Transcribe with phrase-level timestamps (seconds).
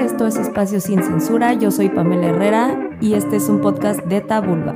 [0.00, 1.52] Esto es Espacio Sin Censura.
[1.52, 4.72] Yo soy Pamela Herrera y este es un podcast de Tabulba.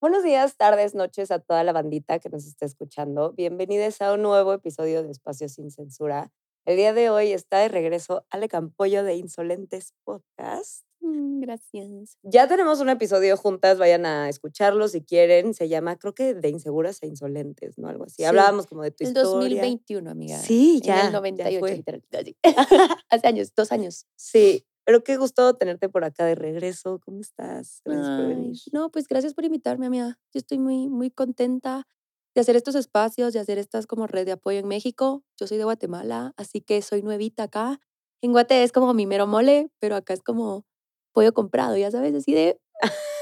[0.00, 3.32] Buenos días, tardes, noches a toda la bandita que nos está escuchando.
[3.32, 6.30] Bienvenidos a un nuevo episodio de Espacio Sin Censura.
[6.66, 10.87] El día de hoy está de regreso Ale Campollo de Insolentes Podcast.
[11.00, 12.16] Mm, gracias.
[12.22, 15.54] Ya tenemos un episodio juntas, vayan a escucharlo si quieren.
[15.54, 17.88] Se llama, creo que de inseguras e insolentes, ¿no?
[17.88, 18.24] Algo así.
[18.24, 19.32] Hablábamos como de tu el historia.
[19.32, 20.38] 2021, amiga.
[20.38, 21.00] Sí, ya.
[21.00, 21.76] En el ya 98, fue.
[21.76, 22.02] literal.
[22.12, 22.36] Así.
[23.10, 24.06] Hace años, dos años.
[24.16, 27.00] Sí, pero qué gusto tenerte por acá de regreso.
[27.04, 27.82] ¿Cómo estás?
[27.84, 28.56] Gracias por venir.
[28.72, 30.18] no, pues gracias por invitarme, amiga.
[30.32, 31.86] Yo estoy muy, muy contenta
[32.34, 35.22] de hacer estos espacios, de hacer estas como red de apoyo en México.
[35.38, 37.80] Yo soy de Guatemala, así que soy nuevita acá.
[38.22, 40.64] En Guate es como mi mero mole, pero acá es como
[41.12, 42.60] pollo comprado, ya sabes, así de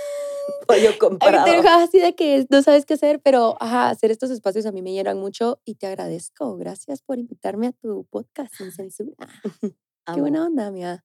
[0.66, 1.44] Pollo te comprado.
[1.44, 4.82] dejas así de que no sabes qué hacer, pero ajá, hacer estos espacios a mí
[4.82, 6.56] me llenan mucho y te agradezco.
[6.56, 9.14] Gracias por invitarme a tu podcast sin censura.
[10.14, 11.04] Qué buena onda, mía.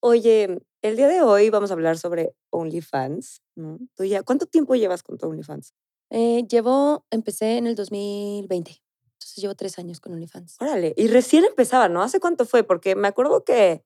[0.00, 3.42] Oye, el día de hoy vamos a hablar sobre OnlyFans.
[3.94, 5.74] ¿Tú ya, ¿Cuánto tiempo llevas con tu OnlyFans?
[6.10, 8.82] Eh, llevo, empecé en el 2020,
[9.14, 10.56] entonces llevo tres años con OnlyFans.
[10.60, 12.02] Órale, y recién empezaba, ¿no?
[12.02, 12.64] ¿Hace cuánto fue?
[12.64, 13.84] Porque me acuerdo que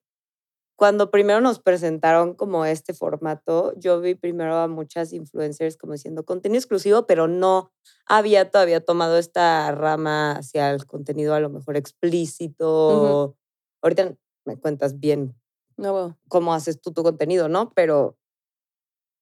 [0.77, 6.25] cuando primero nos presentaron como este formato, yo vi primero a muchas influencers como diciendo
[6.25, 7.71] contenido exclusivo, pero no
[8.07, 13.35] había todavía tomado esta rama hacia el contenido a lo mejor explícito.
[13.81, 15.35] Ahorita me cuentas bien
[15.77, 17.71] No, bueno, cómo haces tú tu contenido, ¿no?
[17.75, 18.17] Pero,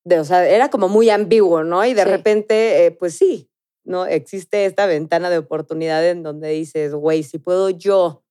[0.05, 1.85] de, o sea, era como muy ambiguo, ¿no?
[1.85, 2.09] Y de Sí.
[2.09, 3.49] repente, eh, pues sí,
[3.85, 4.05] ¿no?
[4.05, 8.23] Existe esta ventana de oportunidad en donde dices, güey, si puedo yo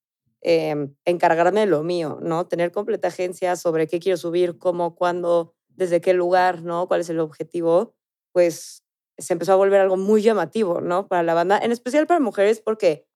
[0.44, 2.46] em, encargarme de lo mío, ¿no?
[2.46, 6.86] Tener completa agencia sobre qué quiero subir, cómo, cuándo, desde qué lugar, ¿no?
[6.86, 7.94] ¿Cuál es el objetivo?
[8.32, 8.84] Pues
[9.18, 11.08] se empezó a volver algo muy llamativo, ¿no?
[11.08, 13.06] Para la banda, en especial para mujeres, porque,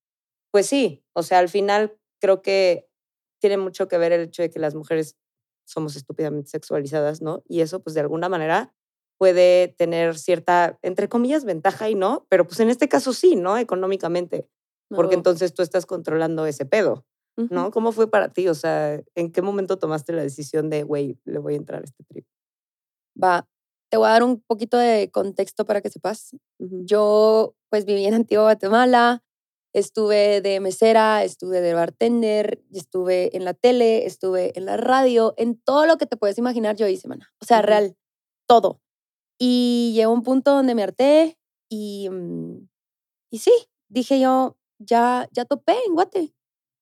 [0.51, 2.89] pues sí, o sea, al final creo que
[3.41, 5.17] tiene mucho que ver el hecho de que las mujeres
[5.67, 7.43] somos estúpidamente sexualizadas, ¿no?
[7.47, 8.75] Y eso, pues de alguna manera
[9.19, 13.59] puede tener cierta, entre comillas, ventaja y no, pero pues en este caso sí, ¿no?
[13.59, 14.49] Económicamente,
[14.89, 17.05] porque entonces tú estás controlando ese pedo,
[17.51, 17.71] ¿no?
[17.71, 18.49] ¿Cómo fue para ti?
[18.49, 21.85] O sea, ¿en qué momento tomaste la decisión de, güey, le voy a entrar a
[21.85, 22.27] este trip?
[23.23, 23.47] Va,
[23.91, 26.37] te voy a dar un poquito de contexto para que sepas.
[26.59, 29.23] Yo, pues, viví en Antigua Guatemala,
[29.73, 35.61] estuve de mesera, estuve de bartender, estuve en la tele, estuve en la radio, en
[35.61, 37.33] todo lo que te puedes imaginar yo hice, mana.
[37.41, 37.97] O sea, real,
[38.47, 38.81] todo.
[39.39, 41.39] Y llegó un punto donde me harté
[41.71, 42.69] y, mm,
[43.31, 43.53] y sí,
[43.89, 46.35] dije yo, ya, ya topé en Guate,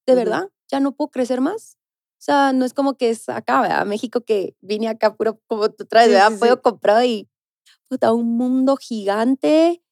[0.07, 1.77] de verdad, ya no puedo crecer más.
[2.19, 3.87] O sea, no es como que es acá, ¿verdad?
[3.87, 6.33] México que vine acá puro como tú traes, Sí, ¿verdad?
[6.33, 6.61] sí, Pollo sí.
[6.63, 7.29] comprado y
[7.89, 9.83] puta, un mundo gigante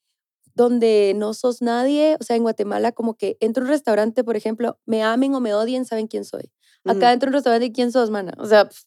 [0.54, 2.16] donde no sos nadie.
[2.20, 5.40] O sea, en Guatemala como que entro a un restaurante, por ejemplo, me amen o
[5.40, 6.50] me odien, saben quién soy.
[6.84, 8.32] Acá entro a un restaurante y quién sos, mana.
[8.38, 8.84] O sea, pf,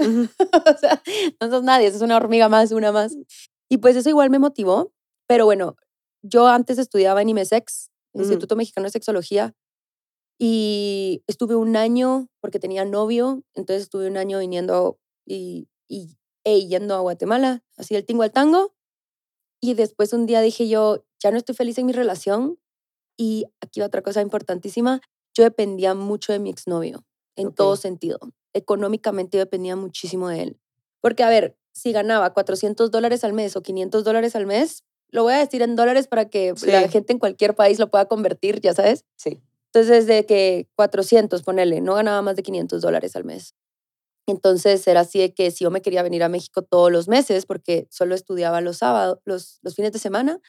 [0.00, 0.28] Ujú.
[0.74, 1.02] o sea,
[1.40, 3.16] no sos nadie, sos una hormiga más, una más.
[3.68, 4.92] Y pues eso igual me motivó.
[5.28, 5.76] Pero bueno,
[6.22, 7.90] yo antes estudiaba en IMESEX.
[8.14, 9.54] Instituto Mexicano de Sexología,
[10.42, 16.66] y estuve un año porque tenía novio, entonces estuve un año viniendo y, y e
[16.66, 18.74] yendo a Guatemala, así el tingo al tango.
[19.60, 22.58] Y después un día dije yo, ya no estoy feliz en mi relación.
[23.18, 25.02] Y aquí va otra cosa importantísima,
[25.34, 27.04] yo dependía mucho de mi exnovio,
[27.36, 28.18] en todo sentido.
[28.54, 30.60] Económicamente yo dependía muchísimo de él.
[31.02, 35.24] Porque, a ver, si ganaba 400 dólares al mes o 500 dólares al mes, lo
[35.24, 38.62] voy a decir en dólares para que la gente en cualquier país lo pueda convertir,
[38.62, 39.04] ya sabes.
[39.16, 39.42] Sí.
[39.72, 43.54] Entonces, de que 400, ponele, no ganaba más de 500 dólares al mes.
[44.28, 47.46] Entonces, era así de que si yo me quería venir a México todos los meses,
[47.46, 50.40] porque solo estudiaba los sábados, los, los fines de semana,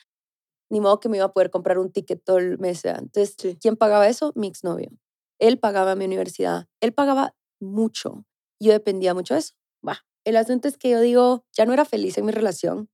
[0.69, 2.85] ni modo que me iba a poder comprar un ticket todo el mes.
[2.85, 3.57] Entonces, Sí.
[3.61, 4.31] ¿quién pagaba eso?
[4.35, 4.89] Mi exnovio.
[5.39, 6.67] Él pagaba mi universidad.
[6.81, 8.25] Él pagaba mucho.
[8.61, 9.53] Yo dependía mucho de eso.
[9.87, 10.05] Va.
[10.25, 12.89] El asunto es que yo digo, ya no era feliz en mi relación.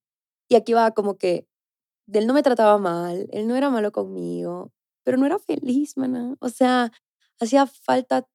[0.49, 1.47] Y aquí va como que
[2.13, 4.71] él no me trataba mal, él no era malo conmigo,
[5.07, 6.35] pero no era feliz, mana.
[6.41, 6.91] O sea,
[7.39, 8.27] hacía falta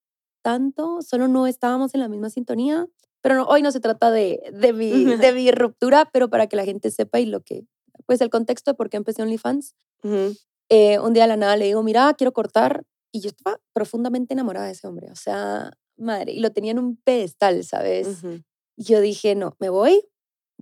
[0.42, 2.88] tanto, solo no estábamos en la misma sintonía.
[3.20, 6.56] Pero no, hoy no se trata de, de, mi, de mi ruptura, pero para que
[6.56, 7.66] la gente sepa y lo que,
[8.06, 9.74] pues el contexto de por qué empecé OnlyFans.
[10.02, 10.34] Ujú.
[10.70, 12.86] Eh, un día de la nada le digo, mira, quiero cortar.
[13.12, 15.10] Y yo estaba profundamente enamorada de ese hombre.
[15.10, 18.24] O sea, madre, y lo tenía en un pedestal, ¿sabes?
[18.24, 18.40] Ujú.
[18.78, 20.08] Y yo dije, no, me voy.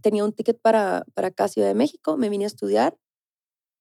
[0.03, 2.17] Tenía un ticket para, para acá, Ciudad de México.
[2.17, 2.99] Me vine a estudiar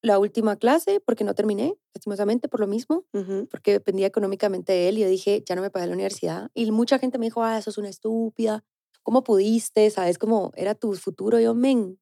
[0.01, 3.47] la última clase porque no terminé, lastimosamente, por lo mismo, Ujú.
[3.51, 4.97] porque dependía económicamente de él.
[4.97, 6.49] Y yo dije, ya no me pagué la universidad.
[6.53, 8.63] Y mucha gente me dijo, ah, eso es una estúpida.
[9.03, 9.89] ¿Cómo pudiste?
[9.89, 11.39] ¿Sabes cómo era tu futuro?
[11.39, 11.99] Yo, men,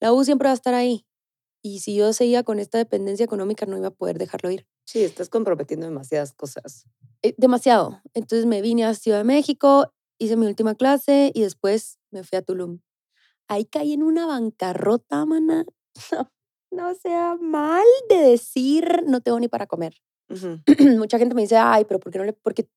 [0.00, 1.06] la U siempre va a estar ahí.
[1.62, 4.66] Y si yo seguía con esta dependencia económica, no iba a poder dejarlo ir.
[4.84, 6.84] Sí, estás comprometiendo demasiadas cosas.
[7.22, 8.00] eh, demasiado.
[8.14, 12.38] Entonces me vine a Ciudad de México, hice mi última clase y después me fui
[12.38, 12.80] a Tulum.
[13.48, 15.64] Ahí caí en una bancarrota, mana.
[16.12, 16.30] No,
[16.94, 19.94] sea mal de decir, no tengo ni para comer.
[20.98, 22.32] Mucha gente me dice, ay, pero ¿por qué no le...?
[22.32, 22.68] Porque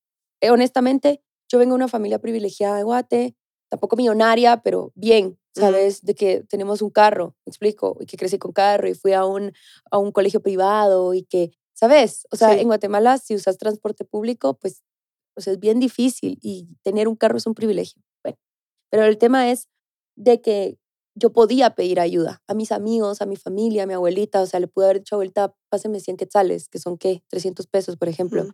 [0.41, 3.35] eh, honestamente, yo vengo de una familia privilegiada de Guate,
[3.69, 6.01] tampoco millonaria, pero bien, ¿sabes?
[6.03, 9.25] De que tenemos un carro, me explico, y que crecí con carro y fui a
[9.25, 9.53] un,
[9.91, 12.25] a un colegio privado y que, ¿sabes?
[12.31, 14.83] O sea, en Guatemala, si usas transporte público, pues,
[15.33, 18.01] pues es bien difícil y tener un carro es un privilegio.
[18.23, 18.37] Bueno,
[18.89, 19.69] pero el tema es
[20.15, 20.77] de que
[21.15, 24.59] yo podía pedir ayuda a mis amigos, a mi familia, a mi abuelita, o sea,
[24.59, 27.23] le pude haber dicho, abuelita, páseme 100 quetzales, que son, ¿qué?
[27.29, 28.45] 300 pesos, por ejemplo,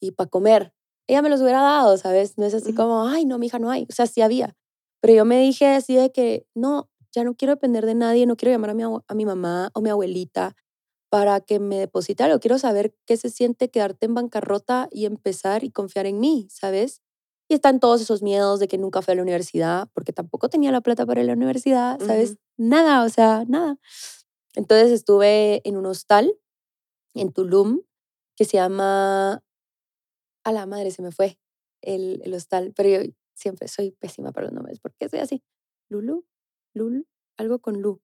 [0.00, 0.72] y para comer.
[1.08, 2.38] Ella me los hubiera dado, ¿sabes?
[2.38, 3.86] No es así como, ay, no, mi hija, no hay.
[3.90, 4.56] O sea, sí había.
[5.00, 8.36] Pero yo me dije así de que, no, ya no quiero depender de nadie, no
[8.36, 10.54] quiero llamar a mi, a mi mamá o mi abuelita
[11.10, 12.40] para que me deposite algo.
[12.40, 17.01] Quiero saber qué se siente quedarte en bancarrota y empezar y confiar en mí, ¿sabes?
[17.52, 20.72] Y están todos esos miedos de que nunca fui a la universidad, porque tampoco tenía
[20.72, 22.38] la plata para ir a la universidad, ¿sabes?
[22.56, 23.78] Nada, o sea, nada.
[24.54, 26.34] Entonces estuve en un hostal
[27.12, 27.82] en Tulum
[28.36, 29.44] que se llama...
[30.44, 31.38] A la madre se me fue
[31.82, 34.80] el, el hostal, pero yo siempre soy pésima para los nombres.
[34.80, 35.42] ¿Por qué soy así?
[35.90, 36.24] Lulu,
[36.72, 37.04] Lulu,
[37.36, 38.00] algo con Lu.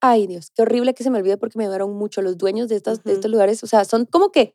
[0.00, 2.76] Ay, Dios, qué horrible que se me olvide porque me ayudaron mucho los dueños de,
[2.76, 3.64] estas, de estos lugares.
[3.64, 4.54] O sea, son como que,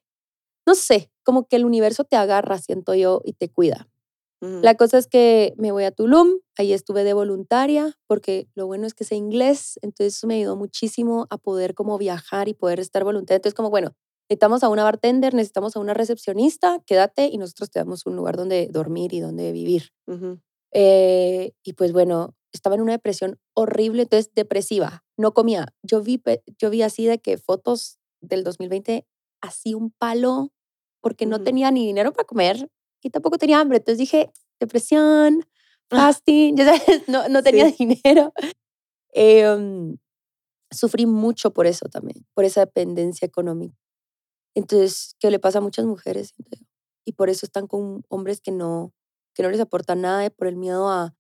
[0.66, 3.90] no sé, como que el universo te agarra, siento yo, y te cuida.
[4.40, 8.86] La cosa es que me voy a Tulum, ahí estuve de voluntaria, porque lo bueno
[8.86, 12.80] es que sé inglés, entonces eso me ayudó muchísimo a poder como viajar y poder
[12.80, 13.38] estar voluntaria.
[13.38, 13.96] Entonces como, bueno,
[14.30, 18.38] necesitamos a una bartender, necesitamos a una recepcionista, quédate y nosotros te damos un lugar
[18.38, 19.90] donde dormir y donde vivir.
[20.72, 25.68] Eh, y pues bueno, estaba en una depresión horrible, entonces depresiva, no comía.
[25.82, 26.22] Yo vi,
[26.60, 29.08] yo vi así de que fotos del 2020,
[29.42, 30.52] así un palo,
[31.02, 32.70] porque no tenía ni dinero para comer,
[33.02, 33.78] y tampoco tenía hambre.
[33.78, 35.46] Entonces dije, depresión,
[35.92, 35.98] ah.
[35.98, 38.34] fasting, ya sabes, no, no tenía dinero.
[39.20, 39.98] Em,
[40.70, 43.76] sufrí mucho por eso también, por esa dependencia económica.
[44.54, 46.34] Entonces, ¿qué le pasa a muchas mujeres?
[47.06, 48.94] Y por eso están con hombres que no,
[49.34, 51.16] que no les aportan nada por el miedo a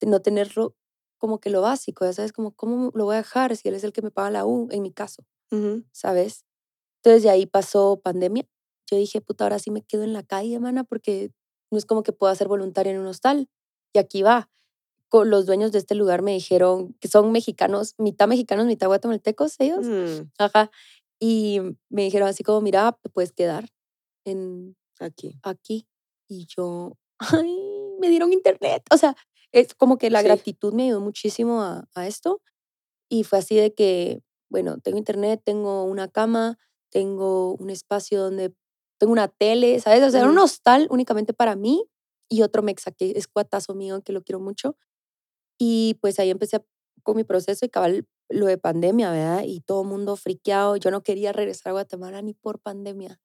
[0.00, 0.74] no tenerlo
[1.18, 3.84] como que lo básico, ya sabes, como, ¿cómo lo voy a dejar si él es
[3.84, 5.24] el que me paga la U, en mi caso?
[5.92, 6.46] ¿Sabes?
[6.96, 8.48] Entonces, de ahí pasó pandemia
[8.90, 11.30] yo dije, puta, ahora sí me quedo en la calle, mana, porque
[11.70, 13.48] no es como que pueda ser voluntaria en un hostal.
[13.92, 14.50] Y aquí va.
[15.12, 19.86] Los dueños de este lugar me dijeron que son mexicanos, mitad mexicanos, mitad guatemaltecos ellos.
[19.86, 20.30] Mm.
[20.38, 20.70] Ajá.
[21.18, 23.68] Y me dijeron así como, mira, te puedes quedar
[24.24, 25.38] en aquí.
[25.42, 25.86] Aquí.
[26.28, 27.56] Y yo, ay,
[28.00, 28.84] me dieron internet.
[28.92, 29.16] O sea,
[29.52, 32.40] es como que la gratitud me ayudó muchísimo a, a esto.
[33.08, 36.58] Y fue así de que, bueno, tengo internet, tengo una cama,
[36.90, 38.54] tengo un espacio donde
[39.00, 40.02] tengo una tele, ¿sabes?
[40.04, 41.86] O sea, era un hostal únicamente para mí
[42.28, 44.76] y otro mexa que es cuatazo mío, que lo quiero mucho.
[45.58, 46.62] Y pues ahí empecé
[47.02, 49.42] con mi proceso y cabal lo de pandemia, ¿verdad?
[49.44, 50.76] Y todo el mundo friqueado.
[50.76, 53.18] Yo no quería regresar a Guatemala ni por pandemia.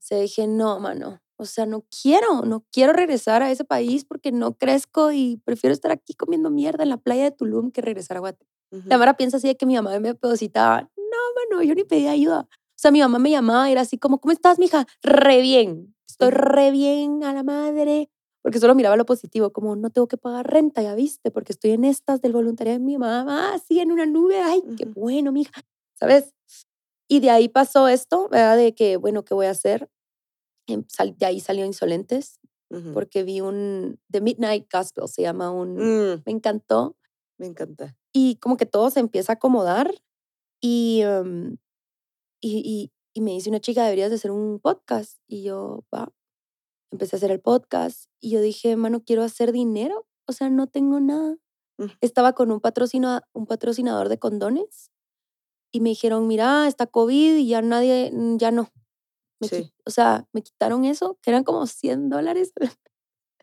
[0.00, 1.22] Se dije, no, mano.
[1.36, 5.72] O sea, no quiero, no quiero regresar a ese país porque no crezco y prefiero
[5.72, 8.52] estar aquí comiendo mierda en la playa de Tulum que regresar a Guatemala.
[8.86, 10.82] La Mara piensa así de que mi mamá me depositaba.
[10.96, 12.48] No, mano, yo ni pedí ayuda.
[12.82, 14.88] O sea, mi mamá me llamaba y era así como, ¿cómo estás, mija?
[15.04, 15.94] Re bien.
[16.10, 18.10] Estoy re bien a la madre.
[18.42, 21.70] Porque solo miraba lo positivo, como no tengo que pagar renta, ya viste, porque estoy
[21.70, 24.42] en estas del voluntariado de mi mamá, así en una nube.
[24.42, 25.62] Ay, qué bueno, mija.
[25.94, 26.34] ¿Sabes?
[27.06, 28.56] Y de ahí pasó esto, ¿verdad?
[28.56, 29.88] De que, bueno, ¿qué voy a hacer?
[30.66, 30.84] Em,
[31.18, 32.40] de ahí salió Insolentes,
[32.92, 35.76] porque vi un The Midnight Gospel, se llama un.
[35.76, 36.22] Mm.
[36.26, 36.96] Me encantó.
[37.38, 37.96] Me encanta.
[38.12, 39.94] Y como que todo se empieza a acomodar.
[40.60, 41.58] Y em,
[42.42, 45.18] y, y, me dice una chica, deberías de hacer un podcast.
[45.28, 46.12] Y yo, va,
[46.90, 50.06] empecé a hacer el podcast y yo dije, mano, quiero hacer dinero.
[50.26, 51.36] O sea, no tengo nada.
[51.78, 51.86] Mm.
[52.00, 54.90] Estaba con un, patrocino, un patrocinador de condones
[55.72, 58.70] y me dijeron, mira, está COVID y ya nadie, mm, ya no.
[59.84, 62.52] O sea, me quitaron eso, que eran como 100 dólares.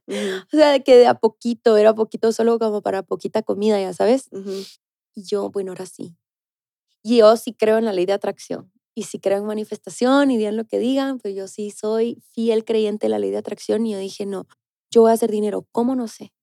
[0.08, 4.30] o sea, que de a poquito, era poquito solo como para poquita comida, ya sabes.
[5.14, 6.16] Y yo, bueno, ahora sí.
[7.04, 8.72] Y yo sí creo en la ley de atracción.
[8.96, 12.66] Y si creo en manifestación y digan lo que digan, pues yo sí soy fiel
[12.66, 14.48] creyente de la ley de atracción y yo dije, no,
[14.92, 16.34] yo voy a hacer dinero, ¿cómo no sé?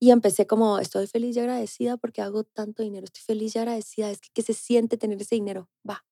[0.00, 4.10] Y empecé como, estoy feliz y agradecida porque hago tanto dinero, estoy feliz y agradecida,
[4.10, 5.68] es que ¿qué se siente tener ese dinero?
[5.88, 6.04] Va.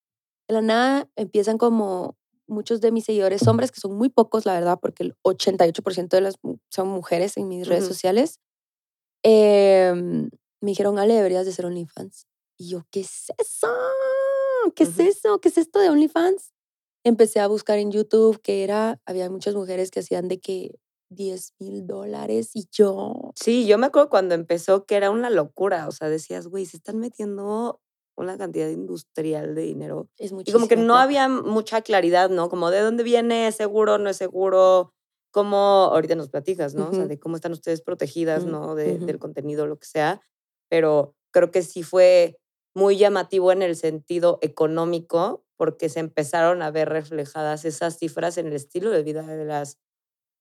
[0.47, 4.53] De la nada empiezan como muchos de mis seguidores hombres, que son muy pocos, la
[4.53, 6.35] verdad, porque el 88% de las
[6.69, 8.39] son mujeres en mis redes sociales,
[9.23, 10.29] em,
[10.61, 12.27] me dijeron, Ale, deberías de ser OnlyFans.
[12.57, 13.67] Y yo, ¿qué es eso?
[14.71, 15.39] ¿Qué es eso?
[15.39, 16.51] ¿Qué es esto de OnlyFans?
[17.05, 20.79] empecé a buscar en YouTube que era, había muchas mujeres que hacían de que
[21.09, 23.33] 10 mil dólares y yo...
[23.35, 26.77] Sí, yo me acuerdo cuando empezó que era una locura, o sea, decías, güey, se
[26.77, 27.81] están metiendo
[28.15, 30.07] una cantidad industrial de dinero.
[30.17, 32.47] Es Y como que no había mucha claridad, ¿no?
[32.49, 34.93] Como de dónde viene, es seguro, no es seguro,
[35.31, 35.57] cómo,
[35.91, 36.89] ahorita nos platicas, ¿no?
[36.89, 38.75] O sea, de cómo están ustedes protegidas, Mm, ¿no?
[38.75, 39.05] De- ujú.
[39.07, 40.21] Del contenido, lo que sea.
[40.69, 42.37] Pero creo que sí fue
[42.75, 48.47] muy llamativo en el sentido económico, porque se empezaron a ver reflejadas esas cifras en
[48.47, 49.77] el estilo de vida de las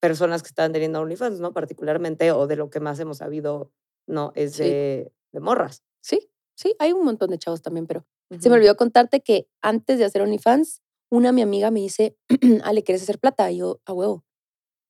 [0.00, 1.52] personas que estaban teniendo OnlyFans, ¿no?
[1.52, 3.70] Particularmente, o de lo que más hemos sabido,
[4.06, 4.32] ¿no?
[4.34, 4.64] Es Sí.
[4.64, 5.82] de, morras.
[6.02, 8.04] Sí, sí, hay un montón de chavos también, pero
[8.40, 12.16] se me olvidó contarte que antes de hacer OnlyFans, una mi amiga me dice,
[12.64, 13.50] Ale, ¿quieres hacer plata?
[13.50, 14.24] Y yo, a huevo.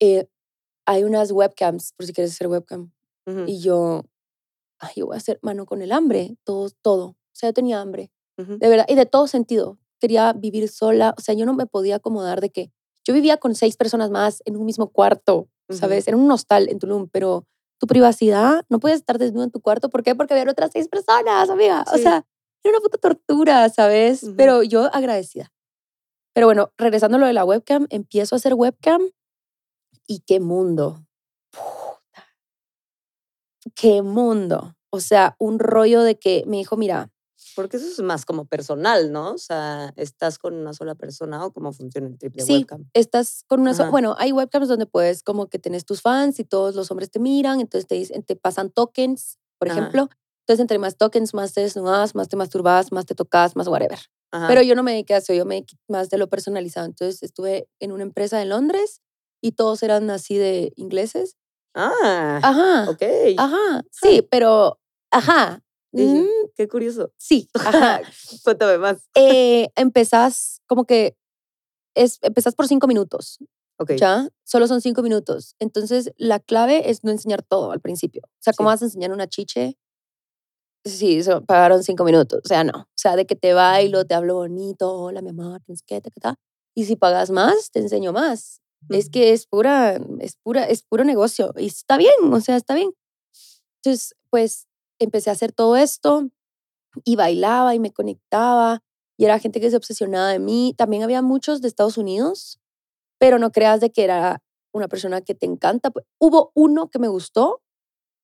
[0.00, 0.28] Eh,
[0.86, 2.92] hay unas webcams, por si quieres hacer webcam.
[3.46, 4.04] Y yo,
[4.78, 7.16] ay, yo voy a hacer mano con el hambre, todo, todo.
[7.32, 8.58] O sea, yo tenía hambre, ujú.
[8.58, 9.78] de verdad, y de todo sentido.
[9.98, 12.72] Quería vivir sola, o sea, yo no me podía acomodar de que
[13.04, 16.06] yo vivía con seis personas más en un mismo cuarto, ¿sabes?
[16.06, 17.46] Era un hostal en Tulum, pero
[17.78, 19.88] tu privacidad, no puedes estar desnudo en tu cuarto.
[19.90, 20.14] ¿Por qué?
[20.14, 21.84] Porque había otras seis personas, amiga.
[21.92, 22.02] O Sí.
[22.02, 22.24] sea,
[22.62, 24.22] era una puta tortura, ¿sabes?
[24.22, 24.34] Ujú.
[24.36, 25.52] Pero yo agradecida.
[26.34, 29.02] Pero bueno, regresando a lo de la webcam, empiezo a hacer webcam
[30.06, 31.04] y qué mundo.
[31.50, 32.24] Puta.
[33.74, 34.74] Qué mundo.
[34.90, 37.10] O sea, un rollo de que me dijo, mira,
[37.54, 39.32] Porque eso es más como personal, ¿no?
[39.34, 42.88] O sea, ¿estás con una sola persona o cómo funciona el triple Sí, webcam?
[42.94, 43.74] estás con una...
[43.74, 43.90] so- Ajá.
[43.90, 47.18] bueno, hay webcams donde puedes como que tenés tus fans y todos los hombres te
[47.18, 49.78] miran, entonces te, dicen, te pasan tokens, por Ajá.
[49.80, 50.08] ejemplo.
[50.40, 53.98] Entonces, entre más tokens, más te desnudas, más te masturbas, más te tocas, más whatever.
[54.32, 54.48] Ajá.
[54.48, 56.86] Pero yo no me dediqué a eso, yo me dediqué más de lo personalizado.
[56.86, 59.00] Entonces, estuve en una empresa en Londres
[59.40, 61.36] y todos eran así de ingleses.
[61.74, 62.90] ah, Ajá.
[62.90, 63.02] ok.
[63.38, 63.82] Ajá.
[63.90, 64.78] Sí, pero...
[65.10, 65.62] Ajá.
[65.92, 66.24] Mm,
[66.56, 67.12] Qué curioso.
[67.18, 67.48] sí,
[67.98, 68.00] ajá.
[68.44, 69.08] Cuéntame más.
[69.14, 71.16] eh, empezás como que
[71.94, 73.38] es, empezás por cinco minutos,
[73.78, 73.92] Ok.
[73.96, 74.28] ¿ya?
[74.44, 75.54] Solo son cinco minutos.
[75.58, 78.22] Entonces, la clave es no enseñar todo al principio.
[78.24, 78.72] O sea, ¿cómo Sí.
[78.74, 79.76] vas a enseñar una chiche?
[80.84, 82.40] Sí, pagaron cinco minutos.
[82.44, 82.72] O sea, no.
[82.72, 86.10] O sea, de que te bailo, te hablo bonito, hola, mi amor, sé qué, ta,
[86.20, 86.34] ta.
[86.74, 88.60] Y si pagas más, te enseño más.
[88.88, 89.10] Es Ujú.
[89.12, 91.52] que es pura, es pura, es puro negocio.
[91.56, 92.90] Y está bien, o sea, está bien.
[93.84, 94.66] Entonces, pues,
[95.04, 96.28] empecé a hacer todo esto
[97.04, 98.82] y bailaba y me conectaba
[99.16, 100.74] y era gente que se obsesionaba de mí.
[100.76, 102.58] También había muchos de Estados Unidos,
[103.18, 104.42] pero no creas de que era
[104.72, 105.90] una persona que te encanta.
[105.90, 107.62] Pu- Hubo uno que me gustó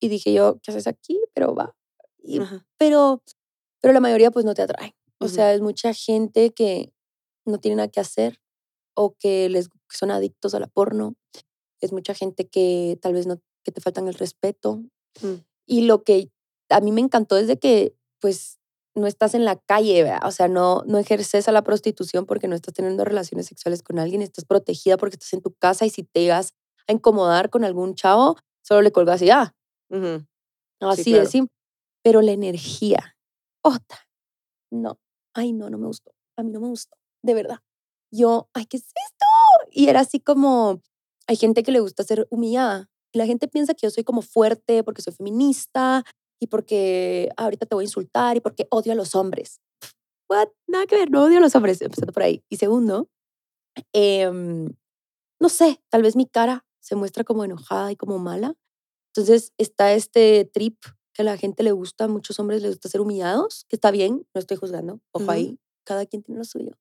[0.01, 1.21] y dije yo, ¿qué haces aquí?
[1.35, 1.75] Pero va.
[2.19, 2.67] Y- Ajá.
[2.79, 3.23] pero,
[3.81, 4.95] pero la mayoría pues no te atrae.
[5.21, 5.35] O Ujú.
[5.35, 6.93] sea, es mucha gente que
[7.45, 8.41] no tiene nada que hacer
[8.95, 11.15] o que les que son adictos a la porno.
[11.81, 14.83] Es mucha gente que tal vez no, que te faltan el respeto.
[15.23, 15.35] Mm.
[15.67, 16.31] Y lo que
[16.69, 18.59] a mí me encantó es de que, pues,
[18.95, 20.27] no estás en la calle, ¿verdad?
[20.27, 23.99] o sea, no, no ejerces a la prostitución porque no estás teniendo relaciones sexuales con
[23.99, 26.53] alguien, estás protegida porque estás en tu casa y si te llegas
[26.89, 29.55] a incomodar con algún chavo, solo le colgas y ya.
[29.91, 30.27] Ujú.
[30.81, 31.25] Así claro.
[31.25, 31.55] de simple.
[32.03, 33.17] Pero la energía,
[33.63, 33.99] otra,
[34.71, 34.99] no,
[35.35, 36.13] ay, no, no me gustó.
[36.37, 37.59] A mí no me gustó, de verdad.
[38.11, 39.27] Yo, ay, ¿qué es esto?
[39.71, 40.81] Y era así como,
[41.27, 42.89] hay gente que le gusta ser humillada.
[43.13, 46.05] Y la gente piensa que yo soy como fuerte porque soy feminista
[46.41, 49.61] y porque "Ah, ahorita te voy a insultar y porque odio a los hombres.
[50.31, 50.49] What?
[50.69, 52.45] Nada que ver, no odio a los hombres, empezando por ahí.
[52.51, 53.09] Y segundo,
[53.93, 54.75] em,
[55.41, 58.55] no sé, tal vez mi cara se muestra como enojada y como mala.
[59.15, 60.79] Entonces está este trip
[61.15, 63.91] que a la gente le gusta, a muchos hombres les gusta ser humillados, que está
[63.91, 65.33] bien, no estoy juzgando, ojo Ujú.
[65.33, 66.73] ahí, cada quien tiene lo suyo.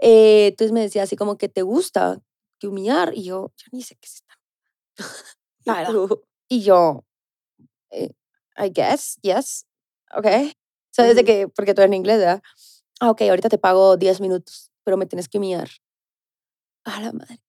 [0.00, 2.22] Eh, entonces me decía así como que te gusta
[2.60, 4.34] que humillar y yo, yo ni sé qué es esta.
[5.64, 5.92] ¿Y La verdad.
[5.92, 6.22] tú?
[6.48, 7.04] Y yo,
[7.90, 8.12] eh,
[8.56, 9.66] I guess, yes,
[10.14, 10.26] ok.
[10.26, 12.42] O sea, desde que, porque tú eres en inglés, ¿verdad?
[13.00, 15.68] Ah, ok, ahorita te pago 10 minutos, pero me tienes que humillar.
[16.84, 17.42] A la madre.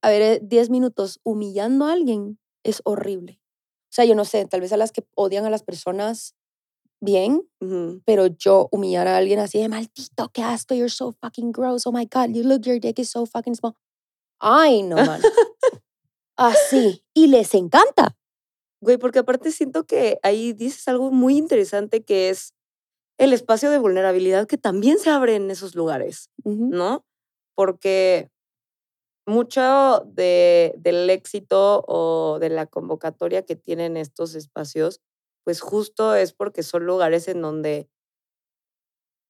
[0.00, 3.40] A ver, eh, 10 minutos humillando a alguien es horrible.
[3.90, 6.34] O sea, yo no sé, tal vez a las que odian a las personas
[7.00, 8.00] bien, Ujú.
[8.06, 11.92] pero yo humillar a alguien así de maldito, qué asco, you're so fucking gross, oh
[11.92, 13.74] my god, you look, your dick is so fucking small.
[14.40, 15.20] Ay, no, man.
[16.36, 17.04] Así.
[17.14, 18.16] Y les encanta.
[18.82, 22.52] Güey, porque aparte siento que ahí dices algo muy interesante que es
[23.16, 26.30] el espacio de vulnerabilidad que también se abre en esos lugares.
[26.44, 27.06] ¿no?
[27.54, 28.28] Porque
[29.24, 35.00] mucho de, del éxito o de la convocatoria que tienen estos espacios,
[35.44, 37.88] pues justo es porque son lugares en donde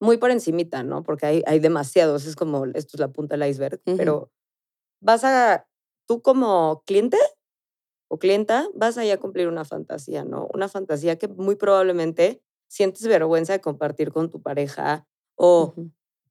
[0.00, 1.02] muy por encimita, ¿no?
[1.02, 3.96] Porque hay, hay demasiados, es como, esto es la punta del iceberg, Ujú.
[3.98, 4.32] pero
[5.00, 5.68] vas a,
[6.08, 7.18] tú como cliente
[8.12, 10.46] o clienta, vas ahí a cumplir una fantasía, ¿no?
[10.52, 15.72] Una fantasía que muy probablemente sientes vergüenza de compartir con tu pareja o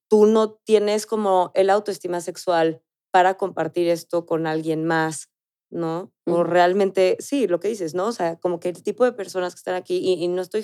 [0.07, 5.31] tú no tienes como el autoestima sexual para compartir esto con alguien más,
[5.71, 6.13] ¿no?
[6.27, 8.09] O realmente, sí, lo que dices, ¿no?
[8.09, 10.63] O sea, como que el tipo de personas que están aquí, y, no estoy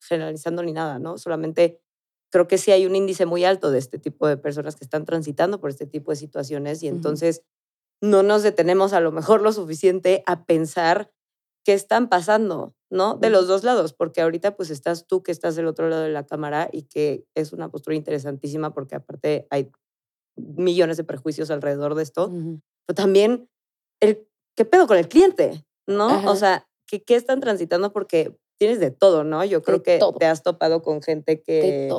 [0.00, 1.18] generalizando ni nada, ¿no?
[1.18, 1.82] Solamente
[2.32, 5.04] creo que sí hay un índice muy alto de este tipo de personas que están
[5.04, 7.42] transitando por este tipo de situaciones y entonces
[8.02, 11.10] no nos detenemos a lo mejor lo suficiente a pensar
[11.64, 13.16] qué están pasando, ¿no?
[13.16, 16.10] De los dos lados, porque ahorita pues estás tú que estás del otro lado de
[16.10, 19.70] la cámara y que es una postura interesantísima porque aparte hay
[20.36, 22.30] millones de prejuicios alrededor de esto,
[22.86, 23.48] pero también
[24.00, 26.30] el qué pedo con el cliente, ¿no?
[26.30, 27.92] O sea, ¿qué, ¿qué, están transitando?
[27.92, 29.44] Porque tienes de todo, ¿no?
[29.44, 31.90] Yo creo que te has topado con gente que,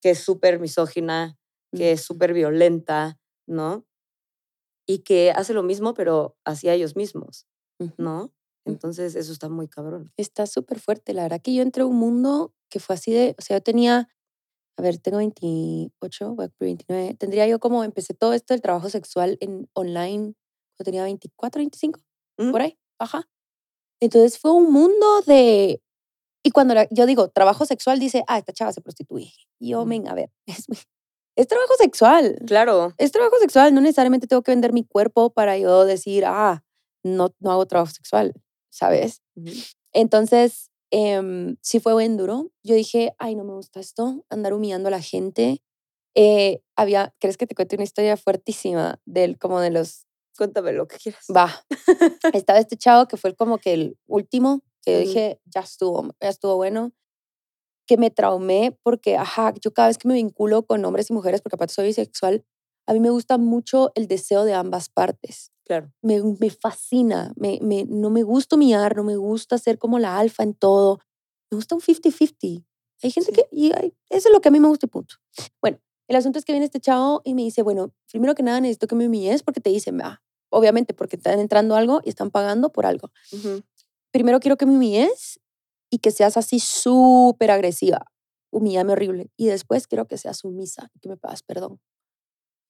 [0.00, 1.36] que es súper misógina,
[1.74, 3.84] que es súper violenta, ¿no?
[4.86, 7.46] Y que hace lo mismo, pero hacia ellos mismos,
[7.98, 8.32] ¿no?
[8.64, 10.12] Entonces, eso está muy cabrón.
[10.16, 11.14] Está súper fuerte.
[11.14, 13.62] La verdad que yo entré a un mundo que fue así de, o sea, yo
[13.62, 14.08] tenía,
[14.78, 18.88] a ver, tengo 28, voy a 29, tendría yo como, empecé todo esto del trabajo
[18.88, 20.34] sexual en online,
[20.76, 22.00] cuando tenía 24, 25,
[22.50, 23.28] por ahí, ajá.
[24.00, 25.82] Entonces fue un mundo de,
[26.44, 29.32] y cuando yo digo trabajo sexual, dice, ah, esta chava se prostituye.
[29.60, 30.66] Y yo, men, a ver, es,
[31.36, 32.38] es trabajo sexual.
[32.46, 32.94] Claro.
[32.98, 36.64] Es trabajo sexual, no necesariamente tengo que vender mi cuerpo para yo decir, ah,
[37.02, 38.34] no, no hago trabajo sexual.
[38.72, 39.22] ¿sabes?
[39.92, 42.50] Entonces, eh, sí fue buen duro.
[42.64, 45.62] Yo dije, ay, no me gusta esto, andar humillando a la gente.
[46.14, 50.06] Eh, había, ¿crees que te cuente una historia fuertísima del, como de los...
[50.36, 51.26] Cuéntame lo que quieras.
[51.34, 51.64] Va.
[52.32, 56.30] Estaba este chavo que fue como que el último, que yo dije, ya estuvo, ya
[56.30, 56.92] estuvo bueno
[57.86, 61.40] que me traumé porque, ajá, yo cada vez que me vinculo con hombres y mujeres,
[61.40, 62.44] porque aparte soy bisexual,
[62.86, 65.52] a mí me gusta mucho el deseo de ambas partes.
[65.64, 65.92] Claro.
[66.02, 67.32] Me, me fascina.
[67.36, 70.98] Me, me, no me gusta humillar, no me gusta ser como la alfa en todo.
[71.50, 72.64] Me gusta un 50-50.
[73.02, 73.46] Hay gente que.
[73.50, 75.16] Y eso es lo que a mí me gusta y punto.
[75.60, 78.60] Bueno, el asunto es que viene este chavo y me dice: Bueno, primero que nada
[78.60, 82.30] necesito que me humilles porque te dicen, ah, obviamente porque están entrando algo y están
[82.30, 83.10] pagando por algo.
[84.12, 85.40] Primero quiero que me humilles
[85.92, 88.06] y que seas así súper agresiva.
[88.50, 89.30] Humíllame horrible.
[89.36, 91.80] Y después quiero que seas sumisa y que me pagas perdón.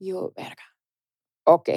[0.01, 0.65] yo, verga.
[1.47, 1.69] Ok.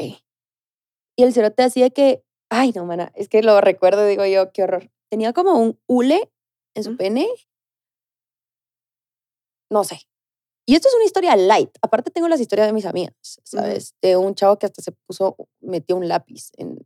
[1.17, 4.63] Y el cerote decía que, ay, no, mana, es que lo recuerdo, digo yo, qué
[4.63, 4.91] horror.
[5.12, 6.31] Tenía como un hule
[6.73, 7.27] en su pene.
[9.69, 9.99] No sé.
[10.67, 11.77] Y esto es una historia light.
[11.84, 13.93] Aparte tengo las historias de mis amigas, ¿sabes?
[14.01, 16.79] De un chavo que hasta se puso, metió un lápiz en,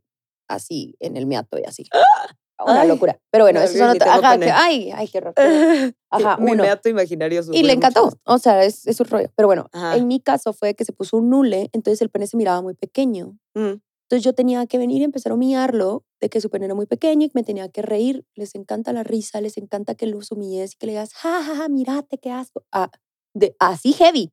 [0.48, 1.86] así en el miato y así.
[1.94, 2.36] ¡Ah!
[2.64, 3.18] Una locura.
[3.30, 4.20] Pero bueno, eso son otras.
[4.54, 5.34] ay, ay, qué horror.
[6.10, 7.42] Ajá, Mi meato imaginario.
[7.52, 8.10] Y le encantó.
[8.24, 9.30] O sea, es, es un rollo.
[9.36, 12.36] Pero bueno, en mi caso fue que se puso un nule, entonces el pene se
[12.36, 13.38] miraba muy pequeño.
[13.54, 13.80] Mm.
[14.10, 16.86] Entonces yo tenía que venir y empezar a humillarlo de que su pene era muy
[16.86, 18.24] pequeño y me tenía que reír.
[18.34, 21.54] Les encanta la risa, les encanta que los humilles y que le digas, ja, ja,
[21.54, 22.64] ja, mírate, qué asco.
[22.72, 22.90] Ah,
[23.34, 24.32] de, así heavy.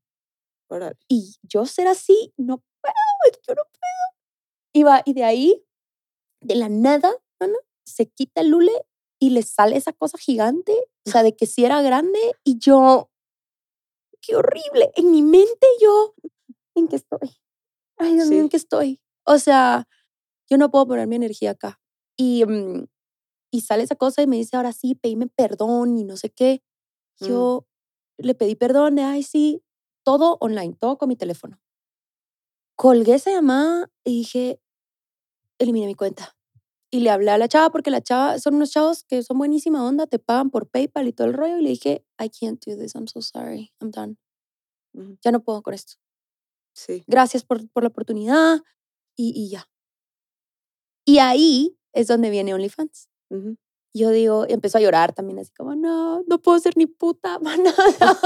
[1.08, 4.08] Y yo ser así, no puedo, yo no puedo.
[4.74, 5.64] Y, va, y de ahí,
[6.42, 7.12] de la nada,
[7.88, 8.74] se quita el lule
[9.20, 10.74] y le sale esa cosa gigante,
[11.06, 13.10] o sea, de que si era grande y yo,
[14.22, 14.92] qué horrible.
[14.96, 16.14] En mi mente yo,
[16.76, 17.38] ¿en qué estoy?
[17.98, 19.02] Ay, Dios mío, ¿en qué estoy?
[19.26, 19.88] O sea,
[20.50, 21.80] yo no puedo poner mi energía acá.
[22.16, 22.86] Y, mm,
[23.52, 26.62] y sale esa cosa y me dice, ahora sí, pedime perdón y no sé qué.
[27.20, 27.26] Mm.
[27.26, 27.68] Yo
[28.18, 29.64] le pedí perdón de, ay, sí,
[30.04, 31.60] todo online, todo con mi teléfono.
[32.76, 34.62] Colgué esa llamada y dije,
[35.58, 36.37] elimine mi cuenta.
[36.98, 39.86] Y le hablé a la chava porque la chava, son unos chavos que son buenísima
[39.86, 41.60] onda, te pagan por PayPal y todo el rollo.
[41.60, 44.18] Y le dije, I can't do this, I'm so sorry, I'm done.
[45.24, 45.94] Ya no puedo con esto.
[46.74, 47.04] Sí.
[47.06, 48.62] Gracias por, por la oportunidad
[49.16, 49.70] y, ya.
[51.06, 53.10] Y ahí es donde viene OnlyFans.
[53.94, 57.56] Yo digo, empezó a llorar también, así como, no, no puedo ser ni puta, no,
[57.58, 58.18] no, no,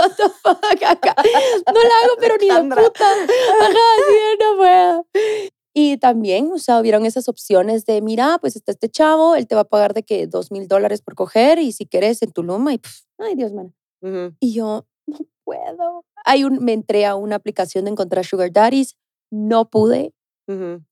[0.53, 3.11] no la hago, pero ni de puta.
[3.11, 5.07] Ajá, sí, no puedo.
[5.83, 9.55] Y también, o sea, hubieron esas opciones de, mira, pues está este chavo, él te
[9.55, 12.69] va a pagar de que dos mil dólares por coger y si quieres en Tulum,
[12.69, 12.79] y
[13.17, 13.73] ay, Dios mío.
[14.39, 16.05] Y yo, no puedo.
[16.23, 18.95] Hay un, me entré a una aplicación de encontrar sugar daddies,
[19.31, 20.13] no pude,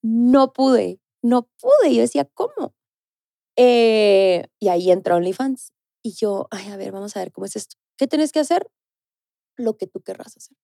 [0.01, 1.93] no pude, no pude.
[1.93, 2.73] Yo decía, ¿cómo?
[3.57, 5.71] Eh, y ahí entra OnlyFans.
[6.01, 7.75] Y yo, ay, a ver, vamos a ver cómo es esto.
[7.95, 8.71] ¿Qué tienes que hacer?
[9.55, 10.57] Lo que tú querrás hacer.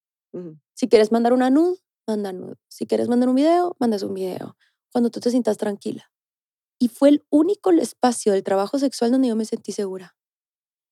[0.74, 2.56] Si quieres mandar una nud, manda nud.
[2.68, 4.56] Si quieres mandar un video, mandas un video.
[4.92, 6.10] Cuando tú te sientas tranquila.
[6.78, 10.16] Y fue el único espacio del trabajo sexual donde yo me sentí segura.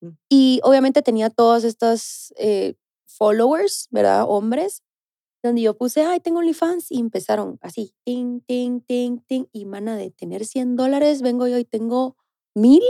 [0.00, 0.08] Mm.
[0.28, 2.74] Y obviamente tenía todas estas eh,
[3.06, 4.24] followers, ¿verdad?
[4.26, 4.82] Hombres
[5.44, 9.96] donde yo puse, ay, tengo OnlyFans, y empezaron así, ting, ting, ting, ting, y mana,
[9.96, 12.16] de tener 100 dólares, vengo yo y tengo
[12.54, 12.82] mil.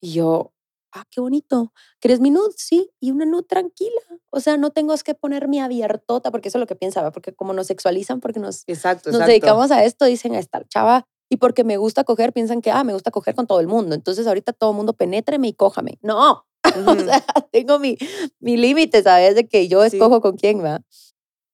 [0.00, 0.52] Y yo,
[0.92, 1.72] ah, qué bonito.
[2.00, 2.50] ¿Quieres mi nude?
[2.56, 4.00] Sí, y una nude tranquila.
[4.30, 7.52] O sea, no tengo que ponerme abiertota, porque eso es lo que piensa, porque como
[7.52, 9.30] nos sexualizan, porque nos, Exacto, nos exacto.
[9.30, 12.82] dedicamos a esto, dicen a esta chava, y porque me gusta coger, piensan que, ah,
[12.84, 13.94] me gusta coger con todo el mundo.
[13.94, 15.98] Entonces ahorita todo el mundo penétreme y cójame.
[16.02, 17.04] No, o Ujú.
[17.04, 17.96] sea, tengo mi,
[18.40, 19.34] mi límite, ¿sabes?
[19.36, 19.96] De que yo Sí.
[19.96, 20.82] escojo con quién va.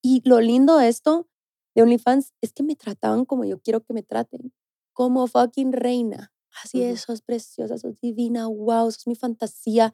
[0.02, 1.28] Y lo lindo de esto,
[1.74, 4.52] de OnlyFans, es que me trataban como yo quiero que me traten,
[4.94, 6.32] como fucking reina.
[6.62, 9.92] Así es, sos preciosa, sos divina, wow, sos mi fantasía.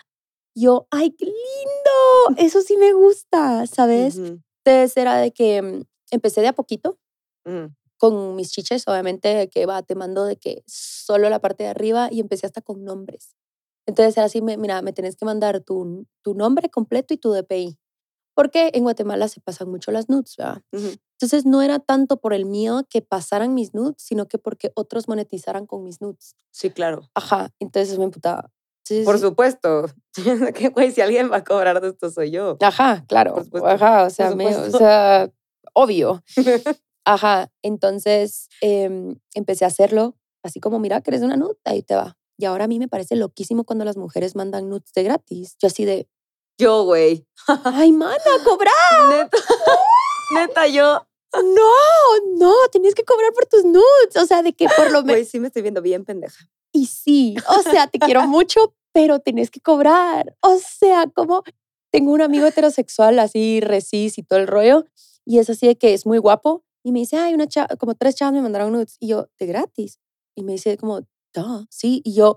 [0.55, 4.17] Yo, ay, qué lindo, eso sí me gusta, ¿sabes?
[4.17, 6.99] Entonces era de que mm, empecé de a poquito
[7.45, 7.73] ujú.
[7.99, 12.09] con mis chiches, obviamente, que va, te mando de que solo la parte de arriba
[12.11, 13.35] y empecé hasta con nombres.
[13.87, 17.79] Entonces era así, mira, me tenés que mandar tu, tu nombre completo y tu DPI.
[18.35, 20.63] Porque en Guatemala se pasan mucho las nudes, ¿verdad?
[20.73, 25.07] Entonces no era tanto por el miedo que pasaran mis nudes, sino que porque otros
[25.09, 26.35] monetizaran con mis nudes.
[26.51, 27.03] Sí, claro.
[27.15, 28.51] Ajá, entonces me emputaba.
[28.85, 29.87] Entonces, Por supuesto.
[30.55, 32.57] que güey, si alguien va a cobrar de esto soy yo.
[32.61, 33.37] Ajá, claro.
[33.65, 35.31] Ajá, o sea, me- o sea,
[35.75, 36.23] obvio.
[37.05, 41.95] Ajá, entonces em, empecé a hacerlo así como, mira, que eres una nude, ahí te
[41.95, 42.17] va.
[42.37, 45.57] Y ahora a mí me parece loquísimo cuando las mujeres mandan nudes de gratis.
[45.61, 46.09] Yo así de,
[46.63, 47.27] Yo, güey.
[47.65, 49.09] ay, mana, cobrar.
[49.11, 49.37] Neta.
[50.35, 51.07] Neta, yo.
[51.35, 54.17] No, no, tenías que cobrar por tus nudes.
[54.17, 55.17] O sea, de que por lo menos.
[55.17, 56.49] Güey, sí me estoy viendo bien pendeja.
[56.73, 60.37] Y sí, o sea, te quiero mucho, pero tenés que cobrar.
[60.41, 61.43] O sea, como
[61.91, 64.87] tengo un amigo heterosexual así, recis y todo el rollo,
[65.27, 67.95] y es así de que es muy guapo, y me dice, ay, una chava, como
[67.95, 69.99] tres chavas me mandaron nudes, y yo, de gratis.
[70.35, 71.01] Y me dice como,
[71.35, 72.37] "Duh, sí, y yo,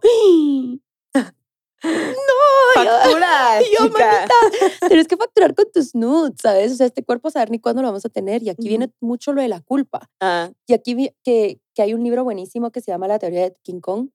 [1.86, 3.89] no, yo, Factura, yo, chica.
[3.89, 4.34] manita,
[4.88, 6.71] tienes que facturar con tus nudes, ¿sabes?
[6.74, 8.69] O sea, este cuerpo saber ni cuándo lo vamos a tener, y aquí Ujú.
[8.69, 10.10] viene mucho lo de la culpa.
[10.21, 13.41] Ah, Y aquí vi que, que hay un libro buenísimo que se llama La teoría
[13.41, 14.10] de King Kong,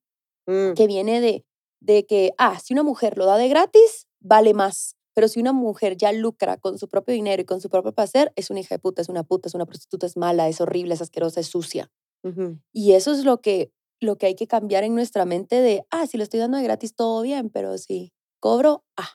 [0.47, 1.45] mm, que viene de,
[1.81, 4.97] de que, ah, si una mujer lo da de gratis, vale más.
[5.15, 8.33] Pero si una mujer ya lucra con su propio dinero y con su propio placer,
[8.37, 10.95] es una hija de puta, es una puta, es una prostituta, es mala, es horrible,
[10.95, 11.91] es asquerosa, es sucia.
[12.23, 12.59] ujú.
[12.73, 16.07] Y eso es lo que, lo que hay que cambiar en nuestra mente de, ah,
[16.07, 19.11] si lo estoy dando de gratis, todo bien, pero si cobro, ah.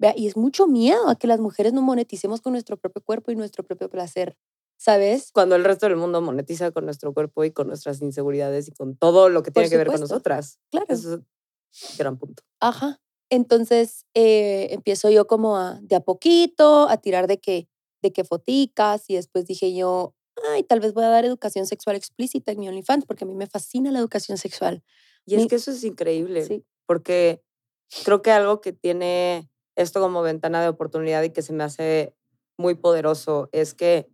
[0.00, 3.32] Vea, y es mucho miedo a que las mujeres no moneticemos con nuestro propio cuerpo
[3.32, 4.36] y nuestro propio placer,
[4.76, 5.32] ¿sabes?
[5.32, 8.96] Cuando el resto del mundo monetiza con nuestro cuerpo y con nuestras inseguridades y con
[8.96, 10.14] todo lo que tiene que ver con supuesto.
[10.14, 10.60] nosotras.
[10.70, 10.86] Claro.
[10.88, 12.44] Eso es un gran punto.
[12.60, 13.00] Ajá.
[13.28, 17.68] Entonces eh, empiezo yo como a, de a poquito, a tirar de que,
[18.00, 20.14] de que foticas y después dije yo,
[20.50, 23.34] ay, tal vez voy a dar educación sexual explícita en mi OnlyFans porque a mí
[23.34, 24.82] me fascina la educación sexual.
[25.26, 26.44] Y es que eso es increíble.
[26.44, 26.64] Sí.
[26.86, 27.42] porque
[28.04, 32.14] creo que algo que tiene esto como ventana de oportunidad y que se me hace
[32.58, 34.08] muy poderoso es que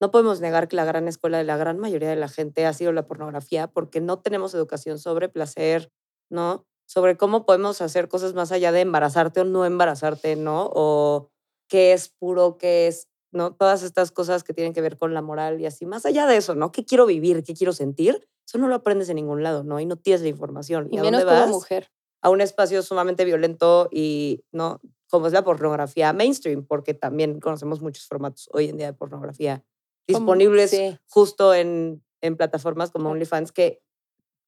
[0.00, 2.72] no podemos negar que la gran escuela de la gran mayoría de la gente ha
[2.72, 5.90] sido la pornografía porque no tenemos educación sobre placer,
[6.30, 6.66] ¿no?
[6.86, 10.70] Sobre cómo podemos hacer cosas más allá de embarazarte o no embarazarte, ¿no?
[10.72, 11.30] O
[11.68, 13.54] qué es puro, qué es, ¿no?
[13.54, 15.86] Todas estas cosas que tienen que ver con la moral y así.
[15.86, 16.72] Más allá de eso, ¿no?
[16.72, 17.42] ¿Qué quiero vivir?
[17.42, 18.28] ¿Qué quiero sentir?
[18.46, 19.80] Eso no lo aprendes en ningún lado, ¿no?
[19.80, 20.88] Y no tienes la información.
[20.90, 21.50] ¿Y, a menos dónde como vas?
[21.50, 21.90] mujer.
[22.22, 27.80] a un espacio sumamente violento y no como es la pornografía mainstream, porque también conocemos
[27.80, 29.64] muchos formatos hoy en día de pornografía
[30.06, 30.98] disponibles sí.
[31.08, 33.10] justo en, en plataformas como.
[33.10, 33.82] OnlyFans que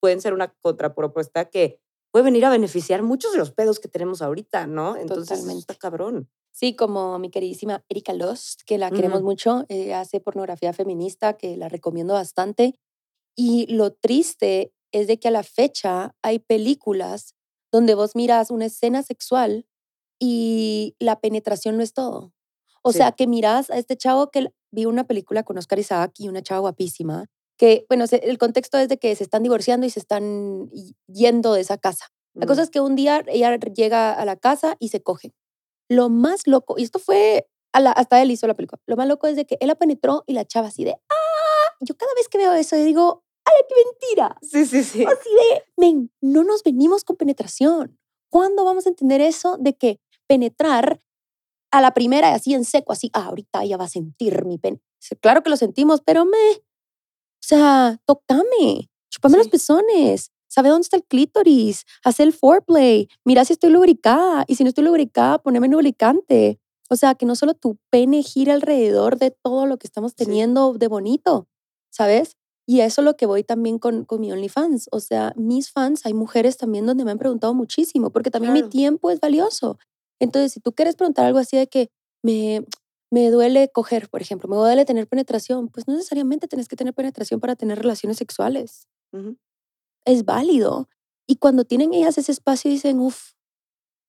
[0.01, 4.23] pueden ser una contrapropuesta que puede venir a beneficiar muchos de los pedos que tenemos
[4.23, 4.97] ahorita, ¿no?
[4.97, 5.61] Entonces Totalmente.
[5.61, 6.29] está cabrón.
[6.61, 11.57] Sí, como mi queridísima Erika Lost, que la queremos mucho, ella hace pornografía feminista, que
[11.57, 12.75] la recomiendo bastante.
[13.35, 17.35] Y lo triste es de que a la fecha hay películas
[17.73, 19.67] donde vos miras una escena sexual
[20.21, 22.35] y la penetración no es todo.
[22.83, 22.99] O Sí.
[22.99, 26.43] sea, que miras a este chavo que vi una película con Oscar Isaac y una
[26.43, 27.27] chava guapísima,
[27.59, 30.71] que, bueno, el contexto es de que se están divorciando y se están
[31.09, 32.09] yendo de esa casa.
[32.35, 32.65] La cosa Mm.
[32.65, 35.33] es que un día ella llega a la casa y se coge.
[35.91, 39.09] Lo más loco, y esto fue, a la- hasta él hizo la película, lo más
[39.09, 41.75] loco es de que él la penetró y la chava así de, ¡ah!
[41.81, 44.37] Yo cada vez que veo eso, yo digo, ¡ay, qué mentira!
[44.41, 45.05] Sí, sí, sí.
[45.05, 47.99] Así de, men, no nos venimos con penetración.
[48.31, 49.99] ¿Cuándo vamos a entender eso de que
[50.29, 51.03] penetrar
[51.73, 54.81] a la primera así en seco, así, ah, ahorita ella va a sentir mi pene?
[55.21, 60.97] Claro que lo sentimos, pero me, o sea, tocame, chupame los pezones, sabe dónde está
[60.97, 65.69] el clítoris, haz el foreplay, mira si estoy lubricada y si no estoy lubricada, poneme
[65.69, 66.59] lubricante.
[66.91, 70.25] O sea, que no solo tu pene gire alrededor de todo lo que estamos Sí.
[70.25, 71.47] teniendo de bonito,
[71.91, 72.37] ¿sabes?
[72.67, 74.89] Y eso es lo que voy también con, con mi OnlyFans.
[74.93, 78.61] O sea, mis fans, hay mujeres también donde me han preguntado muchísimo, porque también mi
[78.61, 78.71] Claro.
[78.71, 79.79] tiempo es valioso.
[80.21, 81.91] Entonces, si tú quieres preguntar algo así de que
[82.25, 82.65] me,
[83.13, 86.93] me duele coger, por ejemplo, me duele tener penetración, pues no necesariamente tienes que tener
[86.95, 88.87] penetración para tener relaciones sexuales.
[89.13, 89.37] Ujú.
[90.05, 90.89] Es válido.
[91.27, 93.33] Y cuando tienen ellas ese espacio dicen, uff,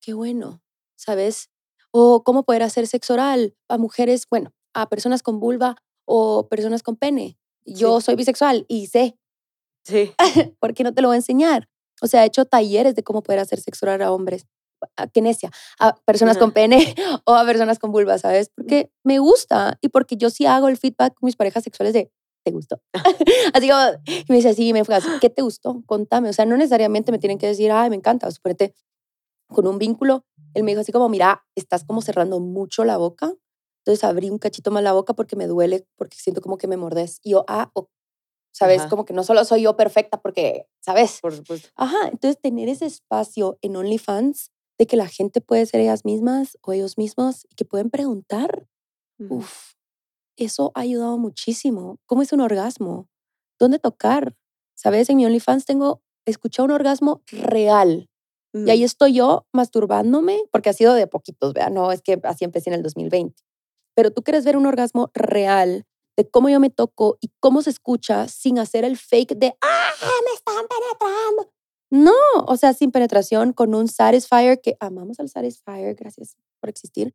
[0.00, 0.62] qué bueno,
[0.96, 1.50] ¿sabes?
[1.90, 6.82] O cómo poder hacer sexo oral a mujeres, bueno, a personas con vulva o personas
[6.82, 7.38] con pene.
[7.64, 9.16] Yo soy bisexual y sé.
[9.84, 10.12] Sí.
[10.58, 11.68] ¿Por qué no te lo voy a enseñar?
[12.00, 14.46] O sea, he hecho talleres de cómo poder hacer sexo oral a hombres,
[14.96, 18.50] a kinesia, a personas con pene o a personas con vulva, ¿sabes?
[18.54, 22.10] Porque me gusta y porque yo sí hago el feedback con mis parejas sexuales de,
[22.44, 22.80] ¿te gustó?
[23.54, 25.82] así como, y me dice, sí, me fue así, ¿qué te gustó?
[25.86, 26.28] Contame.
[26.28, 28.28] O sea, no necesariamente me tienen que decir, ay, me encanta.
[28.28, 28.74] O suponete,
[29.48, 30.24] con un vínculo,
[30.54, 33.32] él me dijo así como, mira, estás como cerrando mucho la boca.
[33.84, 36.76] Entonces abrí un cachito más la boca porque me duele, porque siento como que me
[36.76, 37.18] mordes.
[37.22, 37.72] Y yo, ah,
[38.52, 38.82] ¿sabes?
[38.86, 41.18] Como que no solo soy yo perfecta porque, ¿sabes?
[41.20, 41.68] Por supuesto.
[41.74, 46.58] Ajá, entonces tener ese espacio en OnlyFans de que la gente puede ser ellas mismas
[46.62, 48.66] o ellos mismos y que pueden preguntar,
[49.18, 49.72] uff,
[50.36, 51.98] eso ha ayudado muchísimo.
[52.06, 53.08] ¿Cómo es un orgasmo?
[53.58, 54.34] ¿Dónde tocar?
[54.74, 55.08] ¿Sabes?
[55.10, 58.08] En mi OnlyFans tengo escuchado un orgasmo real.
[58.54, 62.44] Y ahí estoy yo masturbándome, porque ha sido de poquitos, vea, no es que así
[62.44, 63.42] empecé en el 2020.
[63.94, 65.86] Pero tú quieres ver un orgasmo real
[66.18, 69.90] de cómo yo me toco y cómo se escucha sin hacer el fake de, ah,
[70.24, 71.50] me están penetrando.
[71.90, 77.14] No, o sea, sin penetración, con un Satisfier que amamos al Satisfier, gracias por existir.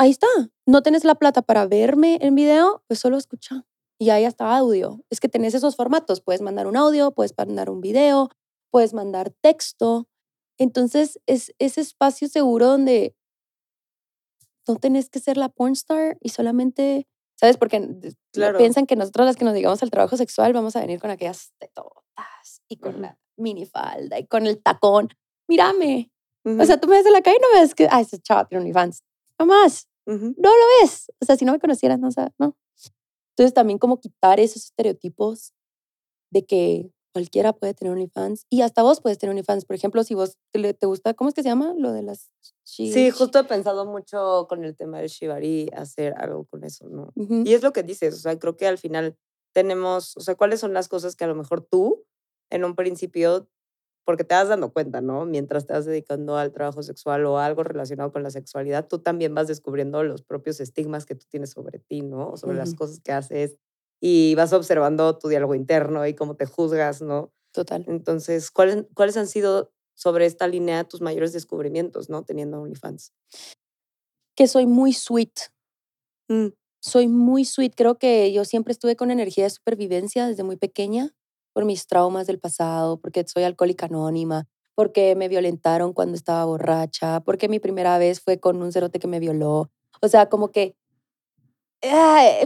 [0.00, 0.26] Ahí está.
[0.64, 3.66] No tenés la plata para verme en video, pues solo escucha.
[3.98, 5.04] Y ahí está audio.
[5.10, 6.22] Es que tenés esos formatos.
[6.22, 8.30] Puedes mandar un audio, puedes mandar un video,
[8.70, 10.08] puedes mandar texto.
[10.56, 13.14] Entonces, es ese espacio seguro donde
[14.66, 17.06] no tenés que ser la porn star y solamente
[17.38, 17.58] ¿Sabes?
[17.58, 17.78] Porque
[18.56, 21.52] piensan que nosotros las que nos digamos al trabajo sexual vamos a venir con aquellas
[21.58, 25.10] tetotas y con la minifalda y con el tacón.
[25.46, 26.10] Mírame.
[26.46, 28.46] O sea, tú me ves en la calle y no ves que, ah, ese chava
[28.46, 29.04] tiene OnlyFans.
[29.38, 29.89] Jamás.
[30.18, 31.10] No lo ves.
[31.20, 32.56] O sea, si no me conocieras, no, o no.
[33.30, 35.54] Entonces también como quitar esos estereotipos
[36.30, 39.64] de que cualquiera puede tener OnlyFans y hasta vos puedes tener OnlyFans.
[39.64, 41.74] Por ejemplo, si vos te, te gusta, ¿cómo es que se llama?
[41.76, 42.30] Lo de las...
[42.62, 47.12] Sí, justo he pensado mucho con el tema del Shibari, hacer algo con eso, ¿no?
[47.16, 49.16] Y es lo que dices, o sea, creo que al final
[49.52, 52.04] tenemos, o sea, ¿cuáles son las cosas que a lo mejor tú
[52.50, 53.48] en un principio,
[54.10, 55.24] porque te vas dando cuenta, ¿no?
[55.24, 59.32] Mientras te vas dedicando al trabajo sexual o algo relacionado con la sexualidad, tú también
[59.36, 62.36] vas descubriendo los propios estigmas que tú tienes sobre ti, ¿no?
[62.36, 63.56] Sobre las cosas que haces
[64.00, 67.32] y vas observando tu diálogo interno y cómo te juzgas, ¿no?
[67.52, 67.84] Total.
[67.86, 72.24] Entonces, ¿cuáles, ¿cuáles han sido sobre esta línea tus mayores descubrimientos, ¿no?
[72.24, 73.12] Teniendo OnlyFans.
[74.34, 75.52] Que soy muy sweet.
[76.28, 76.48] Mm.
[76.82, 77.74] Soy muy sweet.
[77.76, 81.14] Creo que yo siempre estuve con energía de supervivencia desde muy pequeña
[81.52, 87.20] por mis traumas del pasado, porque soy alcohólica anónima, porque me violentaron cuando estaba borracha,
[87.20, 89.70] porque mi primera vez fue con un cerote que me violó.
[90.02, 90.76] O sea, como que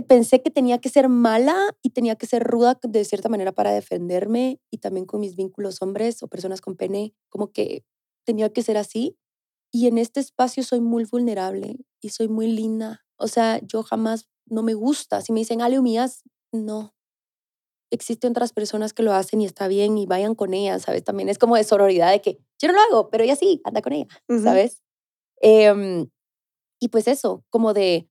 [0.07, 3.73] pensé que tenía que ser mala y tenía que ser ruda de cierta manera para
[3.73, 7.85] defenderme y también con mis vínculos hombres o personas con pene, como que
[8.25, 9.17] tenía que ser así.
[9.73, 13.05] Y en este espacio soy muy vulnerable y soy muy linda.
[13.17, 15.21] O sea, yo jamás no me gusta.
[15.21, 16.93] Si me dicen, Ale, humillas, no.
[17.90, 21.05] Existen otras personas que lo hacen y está bien y vayan con ellas, ¿sabes?
[21.05, 23.83] También es como de sororidad de que yo no lo hago, pero ella sí, anda
[23.83, 24.07] con ella,
[24.42, 24.83] ¿sabes?
[25.40, 26.09] Em,
[26.81, 28.09] y pues eso, como de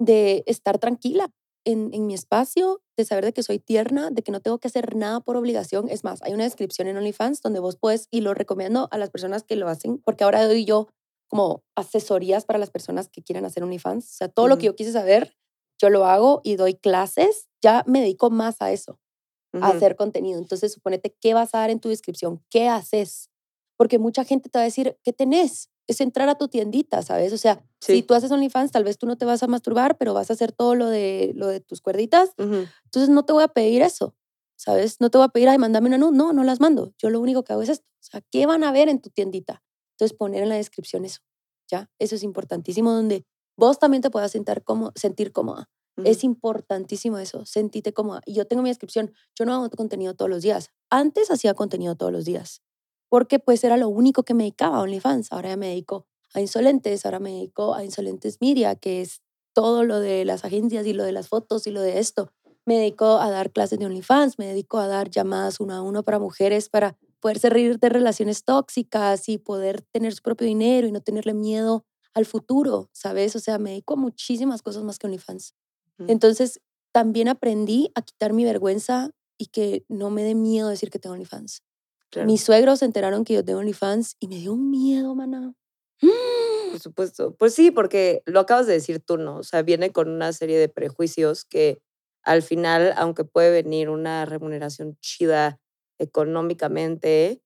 [0.00, 1.30] de estar tranquila
[1.64, 4.66] en, en, mi espacio, de saber de que soy tierna, de que no tengo que
[4.66, 5.90] hacer nada por obligación.
[5.90, 9.10] Es más, hay una descripción en OnlyFans donde vos puedes, y lo recomiendo a las
[9.10, 10.88] personas que lo hacen, porque ahora doy yo
[11.28, 14.06] como asesorías para las personas que quieran hacer OnlyFans.
[14.06, 15.36] O sea, todo lo que yo quise saber,
[15.78, 17.49] yo lo hago y doy clases.
[17.62, 18.98] Ya me dedico más a eso,
[19.52, 20.38] a hacer contenido.
[20.38, 23.30] Entonces, suponete qué vas a dar en tu descripción, qué haces.
[23.76, 25.70] Porque mucha gente te va a decir, ¿qué tenés?
[25.90, 27.32] es entrar a tu tiendita, ¿sabes?
[27.32, 30.14] O sea, si tú haces OnlyFans, tal vez tú no te vas a masturbar, pero
[30.14, 32.30] vas a hacer todo lo de, lo de tus cuerditas.
[32.38, 34.14] Entonces no te voy a pedir eso,
[34.56, 35.00] ¿sabes?
[35.00, 36.12] No te voy a pedir, ay, mándame una nud.
[36.12, 36.94] No, no las mando.
[36.96, 37.86] Yo lo único que hago es esto.
[37.88, 39.64] O sea, ¿qué van a ver en tu tiendita?
[39.96, 41.22] Entonces poner en la descripción eso,
[41.68, 41.90] ¿ya?
[41.98, 45.68] Eso es importantísimo, donde vos también te puedas sentar como, sentir cómoda.
[46.04, 48.20] Es importantísimo eso, sentirte cómoda.
[48.26, 50.70] Y yo tengo mi descripción, yo no hago contenido todos los días.
[50.90, 52.62] Antes hacía contenido todos los días
[53.10, 55.32] porque pues era lo único que me dedicaba a OnlyFans.
[55.32, 59.20] Ahora ya me dedico a Insolentes, ahora me dedico a Insolentes Media, que es
[59.52, 62.32] todo lo de las agencias y lo de las fotos y lo de esto.
[62.64, 66.04] Me dedico a dar clases de OnlyFans, me dedico a dar llamadas uno a uno
[66.04, 70.92] para mujeres para poder salir de relaciones tóxicas y poder tener su propio dinero y
[70.92, 71.84] no tenerle miedo
[72.14, 73.34] al futuro, ¿sabes?
[73.34, 75.54] O sea, me dedico a muchísimas cosas más que OnlyFans.
[76.08, 76.60] Entonces,
[76.92, 81.14] también aprendí a quitar mi vergüenza y que no me dé miedo decir que tengo
[81.14, 81.62] OnlyFans.
[82.24, 85.54] Mis suegros se enteraron que yo tengo OnlyFans y me dio un miedo, mana.
[86.00, 87.34] Por supuesto.
[87.36, 89.38] Pues sí, porque lo acabas de decir tú, ¿no?
[89.38, 91.80] O sea, viene con una serie de prejuicios que
[92.22, 95.58] al final, aunque puede venir una remuneración chida
[95.98, 97.42] económicamente,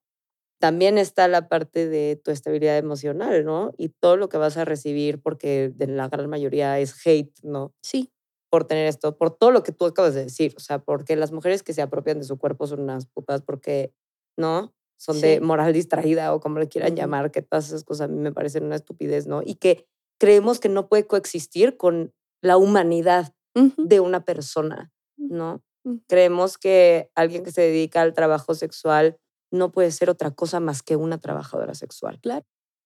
[0.58, 3.72] también está la parte de tu estabilidad emocional, ¿no?
[3.76, 7.74] Y todo lo que vas a recibir, porque de la gran mayoría es hate, ¿no?
[7.82, 8.13] Sí.
[8.54, 10.54] Por tener esto, por todo lo que tú acabas de decir.
[10.56, 13.92] O sea, porque las mujeres que se apropian de su cuerpo son unas putas, porque,
[14.36, 14.72] ¿no?
[14.96, 18.20] Son de moral distraída o como le quieran llamar, que todas esas cosas a mí
[18.20, 19.42] me parecen una estupidez, ¿no?
[19.44, 19.88] Y que
[20.20, 25.36] creemos que no puede coexistir con la humanidad de una persona, Mm.
[25.36, 25.62] ¿no?
[25.84, 25.96] Mm.
[26.08, 29.18] Creemos que alguien que se dedica al trabajo sexual
[29.50, 32.20] no puede ser otra cosa más que una trabajadora sexual.
[32.20, 32.44] Claro,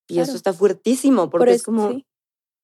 [0.09, 1.91] Y eso está fuertísimo, porque Por es como...
[1.91, 2.07] sí.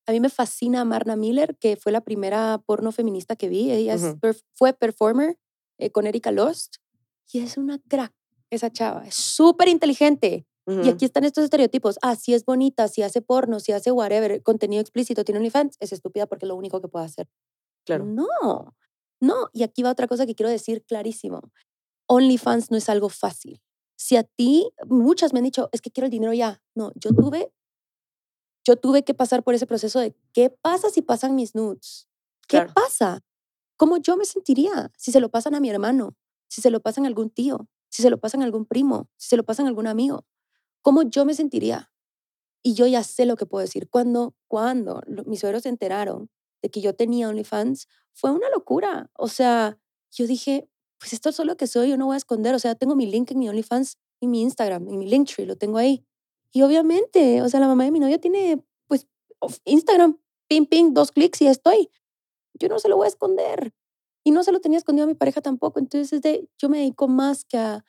[0.07, 3.71] A mí me fascina Marna Miller, que fue la primera porno feminista que vi.
[3.71, 4.19] Ella es Ujú.
[4.21, 5.38] perf- fue performer
[5.79, 6.77] eh, con Erika Lost
[7.33, 8.12] y es una crack,
[8.51, 9.07] esa chava.
[9.07, 10.47] Es súper inteligente.
[10.67, 11.99] Y ujú, aquí están estos estereotipos.
[12.03, 15.93] Ah, si es bonita, si hace porno, si hace whatever, contenido explícito, tiene OnlyFans, es
[15.93, 17.29] estúpida porque es lo único que puede hacer.
[17.85, 18.05] Claro.
[18.07, 18.75] No,
[19.21, 19.49] no.
[19.53, 21.40] Y aquí va otra cosa que quiero decir clarísimo.
[22.07, 23.61] OnlyFans no es algo fácil.
[23.97, 26.62] Si a ti, muchas me han dicho, es que quiero el dinero ya.
[26.75, 27.53] No, yo tuve,
[28.64, 32.09] yo tuve que pasar por ese proceso de, ¿qué pasa si pasan mis nudes?
[32.48, 32.72] ¿Qué Claro.
[32.74, 33.20] pasa?
[33.77, 36.16] ¿Cómo yo me sentiría si se lo pasan a mi hermano?
[36.48, 37.68] Si se lo pasan a algún tío?
[37.90, 39.09] Si se lo pasan a algún primo?
[39.16, 40.27] Si se lo pasan a algún amigo?
[40.83, 41.92] ¿Cómo yo me sentiría?
[42.62, 43.88] Y yo ya sé lo que puedo decir.
[43.90, 46.31] Cuando, cuando mis suegros se enteraron
[46.62, 49.11] de que yo tenía OnlyFans, fue una locura.
[49.18, 49.79] O sea,
[50.11, 52.55] yo dije, pues esto es lo que soy, yo no voy a esconder.
[52.55, 55.57] O sea, tengo mi link en mi OnlyFans, en mi Instagram, en mi Linktree, lo
[55.57, 56.07] tengo ahí.
[56.55, 59.09] Y obviamente, o sea, la mamá de mi novio tiene, pues,
[59.64, 61.90] Instagram, ping, ping, dos clics y estoy.
[62.55, 63.75] Yo no se lo voy a esconder.
[64.25, 65.81] Y no se lo tenía escondido a mi pareja tampoco.
[65.81, 67.85] Entonces, es de, yo me dedico más que a,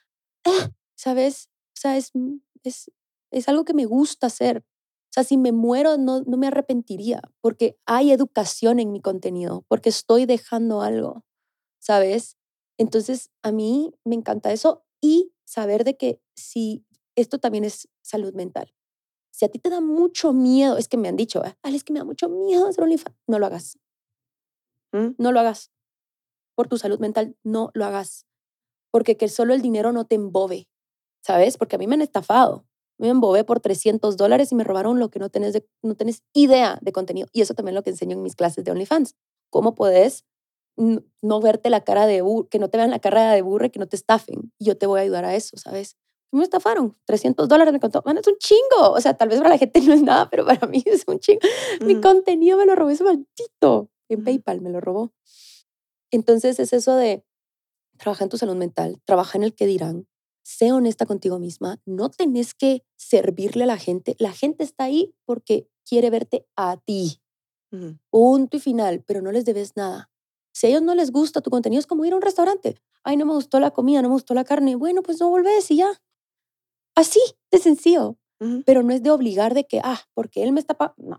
[0.46, 1.50] ah, ¿sabes?
[1.76, 2.92] O sea, es, mm, es,
[3.30, 4.66] es algo que me gusta hacer.
[4.66, 9.64] O sea, si me muero, no, no me arrepentiría, porque hay educación en mi contenido,
[9.68, 11.24] porque estoy dejando algo,
[11.80, 12.36] ¿sabes?
[12.80, 16.84] Entonces, a mí me encanta eso y saber de que si
[17.16, 18.74] esto también es salud mental.
[19.32, 21.84] Si a ti te da mucho miedo, es que me han dicho, "Ah, Ale, es
[21.86, 23.78] que me da mucho miedo hacer OnlyFans, no lo hagas,
[24.94, 25.16] ¿Mm?
[25.18, 25.72] no lo hagas.
[26.56, 28.26] Por tu salud mental, no lo hagas.
[28.92, 30.68] Porque que solo el dinero no te embobe,
[31.24, 31.58] ¿sabes?
[31.58, 32.66] Porque a mí me han estafado.
[33.00, 36.24] Me embobé por 300 dólares y me robaron lo que no tenés, de- no tenés
[36.34, 37.28] idea de contenido.
[37.34, 39.16] Y eso también es lo que enseño en mis clases de OnlyFans.
[39.52, 40.26] Cómo puedes
[40.78, 43.70] no verte la cara de burro, que no te vean la cara de burro y
[43.72, 44.54] que no te estafen.
[44.60, 45.98] Y yo te voy a ayudar a eso, ¿sabes?
[46.32, 48.02] Me estafaron, 300 dólares me contó.
[48.06, 48.92] Man, es un chingo.
[48.92, 51.20] O sea, tal vez para la gente no es nada, pero para mí es un
[51.20, 51.40] chingo.
[51.82, 53.90] Mi contenido me lo robó ese maldito.
[54.10, 54.24] En.
[54.24, 55.14] PayPal me lo robó.
[56.12, 57.26] Entonces es eso de
[57.98, 60.08] trabaja en tu salud mental, trabaja en el que dirán,
[60.44, 64.16] sé honesta contigo misma, no tenés que servirle a la gente.
[64.20, 67.22] La gente está ahí porque quiere verte a ti.
[68.10, 70.10] Punto y final, pero no les debes nada.
[70.54, 72.78] Si a ellos no les gusta tu contenido, es como ir a un restaurante.
[73.04, 74.76] Ay, no me gustó la comida, no me gustó la carne.
[74.76, 76.02] Bueno, pues no volvés y ya.
[76.96, 77.20] Así
[77.52, 78.18] de sencillo.
[78.66, 80.94] Pero no es de obligar de que, ah, porque él me está pa-".
[80.98, 81.18] No.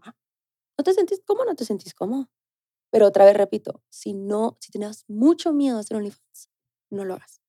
[0.78, 1.46] ¿No te sentís cómodo?
[1.46, 2.28] No te sentís cómodo.
[2.92, 6.50] Pero otra vez repito, si no, si tenías mucho miedo a hacer OnlyFans,
[6.90, 7.40] no lo hagas.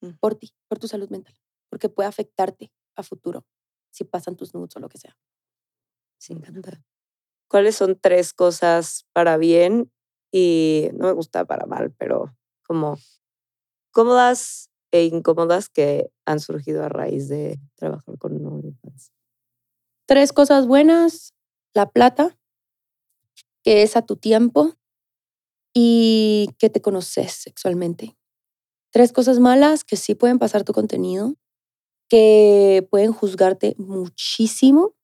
[0.00, 0.18] Mm.
[0.20, 1.34] Por ti, por tu salud mental.
[1.70, 3.46] Porque puede afectarte a futuro
[3.90, 5.16] si pasan tus nudes o lo que sea.
[6.18, 6.82] Sí, me encanta.
[7.48, 9.92] ¿Cuáles son tres cosas para bien
[10.32, 12.36] y no me gusta para mal, pero
[12.66, 12.96] como
[13.92, 19.12] cómodas e incómodas que han surgido a raíz de trabajar con OnlyFans?
[20.06, 21.34] Tres cosas buenas,
[21.74, 22.36] la plata,
[23.64, 24.74] que es a tu tiempo
[25.74, 28.16] y que te conoces sexualmente.
[28.92, 31.34] Tres cosas malas que sí pueden pasar tu contenido,
[32.08, 34.94] que pueden juzgarte muchísimo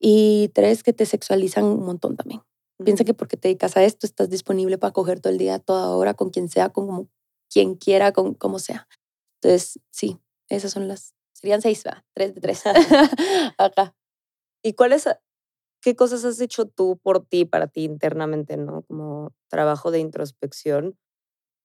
[0.00, 2.42] y tres que te sexualizan un montón también.
[2.84, 5.90] Piensa que porque te dedicas a esto estás disponible para coger todo el día, toda
[5.90, 7.08] hora, con quien sea, con como-
[7.52, 8.88] quien quiera, con como sea.
[9.42, 12.04] Entonces, sí, esas son las, serían seis, ¿verdad?
[12.14, 12.62] Tres de tres.
[13.58, 13.94] Acá.
[14.62, 15.08] ¿Y cuáles,
[15.82, 18.82] qué cosas has hecho tú por ti, para ti internamente, no?
[18.82, 20.98] Como trabajo de introspección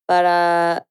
[0.06, 0.86] para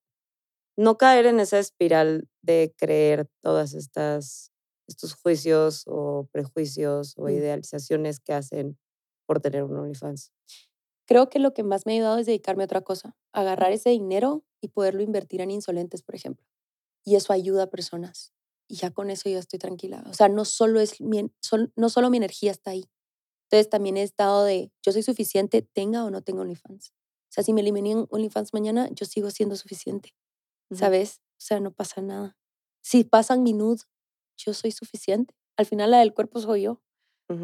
[0.78, 4.52] no caer en esa espiral de creer todas estas
[4.88, 7.30] estos juicios o prejuicios o Mm.
[7.32, 8.78] idealizaciones que hacen
[9.28, 10.32] por tener un OnlyFans.
[11.08, 13.92] Creo que lo que más me ha ayudado es dedicarme a otra cosa, agarrar ese
[13.92, 16.46] dinero y poderlo invertir en insolentes, por ejemplo.
[17.06, 18.34] Y eso ayuda a personas.
[18.68, 20.04] Y ya con eso yo estoy tranquila.
[20.08, 21.32] O sea, no solo, es mi,
[21.76, 22.90] no solo mi energía está ahí.
[23.46, 26.90] Entonces también he estado de, yo soy suficiente, tenga o no tenga OnlyFans.
[26.90, 30.16] O sea, si me eliminan OnlyFans mañana, yo sigo siendo suficiente.
[30.72, 31.22] ¿Sabes?
[31.34, 32.36] O sea, no pasa nada.
[32.82, 33.84] Si pasan mi nude,
[34.36, 35.36] yo soy suficiente.
[35.58, 36.82] Al final la del cuerpo soy yo.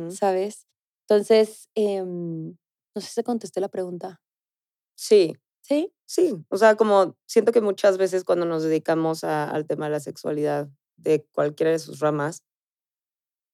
[0.09, 0.68] ¿Sabes?
[1.07, 2.57] Entonces, em,
[2.95, 4.22] no sé si contesté la pregunta.
[4.95, 5.93] Sí, ¿Sí?
[6.05, 6.34] sí.
[6.49, 9.99] O sea, como siento que muchas veces cuando nos dedicamos a- al tema de la
[9.99, 12.43] sexualidad de cualquiera de sus ramas,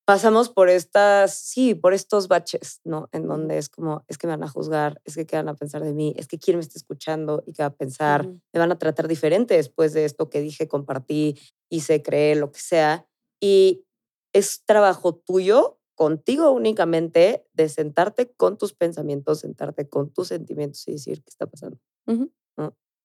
[0.06, 3.10] pasamos por estas, sí, por estos baches, ¿no?
[3.12, 5.56] En donde es como, es que me van a juzgar, es que qué van a
[5.56, 8.60] pensar de mí, es que quién me está escuchando y qué va a pensar, me
[8.60, 11.38] van a tratar diferente después de esto que dije, compartí,
[11.70, 13.06] hice, creé, lo que sea.
[13.42, 13.86] Y
[14.34, 20.94] es trabajo tuyo, contigo únicamente, de sentarte con tus pensamientos, sentarte con tus sentimientos y
[20.94, 21.80] decir, ¿qué está pasando?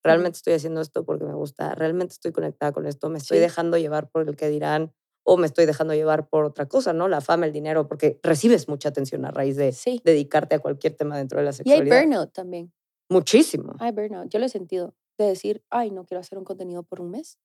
[0.05, 3.43] Realmente estoy haciendo esto porque me gusta, realmente estoy conectada con esto, me estoy Sí.
[3.43, 4.93] dejando llevar por el que dirán
[5.25, 7.07] o me estoy dejando llevar por otra cosa, ¿no?
[7.07, 10.01] La fama, el dinero, porque recibes mucha atención a raíz de Sí.
[10.05, 12.01] dedicarte a cualquier tema dentro de la Y hay sexualidad.
[12.03, 12.73] burnout también.
[13.09, 13.75] Muchísimo.
[13.79, 14.29] Hay burnout.
[14.29, 14.97] Yo lo he sentido.
[15.19, 17.39] De decir, ay, no quiero hacer un contenido por un mes.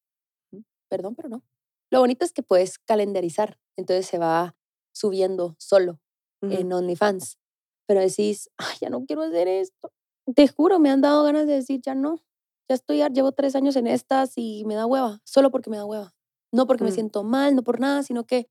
[0.90, 1.44] Perdón, pero no.
[1.92, 3.60] Lo bonito es que puedes calendarizar.
[3.78, 4.56] Entonces se va
[4.98, 6.00] subiendo solo
[6.42, 7.38] en OnlyFans.
[7.88, 9.92] Pero decís, ay, ya no quiero hacer esto.
[10.36, 12.24] Te juro, me han dado ganas de decir, ya no.
[12.70, 15.20] Ya estoy, llevo tres años en estas y me da hueva.
[15.26, 16.14] Solo porque me da hueva.
[16.54, 16.94] No porque me Mm.
[16.94, 18.50] siento mal, no por nada, sino que,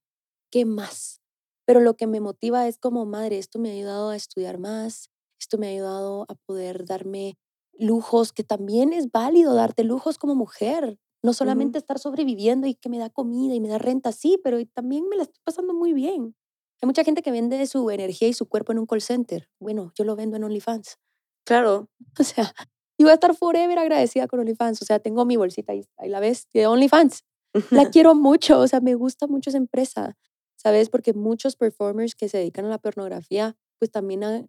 [0.51, 1.21] ¿qué más?
[1.67, 5.11] Pero lo que me motiva es como, madre, esto me ha ayudado a estudiar más.
[5.41, 7.39] Esto me ha ayudado a poder darme
[7.79, 10.99] lujos, que también es válido darte lujos como mujer.
[11.27, 14.65] No solamente estar sobreviviendo y que me da comida y me da renta, sí, pero
[14.67, 16.37] también me la estoy pasando muy bien.
[16.81, 19.49] Hay mucha gente que vende su energía y su cuerpo en un call center.
[19.59, 20.99] Bueno, yo lo vendo en OnlyFans.
[21.45, 21.89] Claro.
[22.21, 22.55] O sea,
[22.97, 24.81] y voy a estar forever agradecida con OnlyFans.
[24.83, 27.25] O sea, tengo mi bolsita ahí, ahí la ves, de OnlyFans.
[27.71, 30.17] La quiero mucho, o sea, me gusta mucho esa empresa,
[30.55, 30.91] ¿sabes?
[30.91, 34.49] Porque muchos performers que se dedican a la pornografía, pues también han,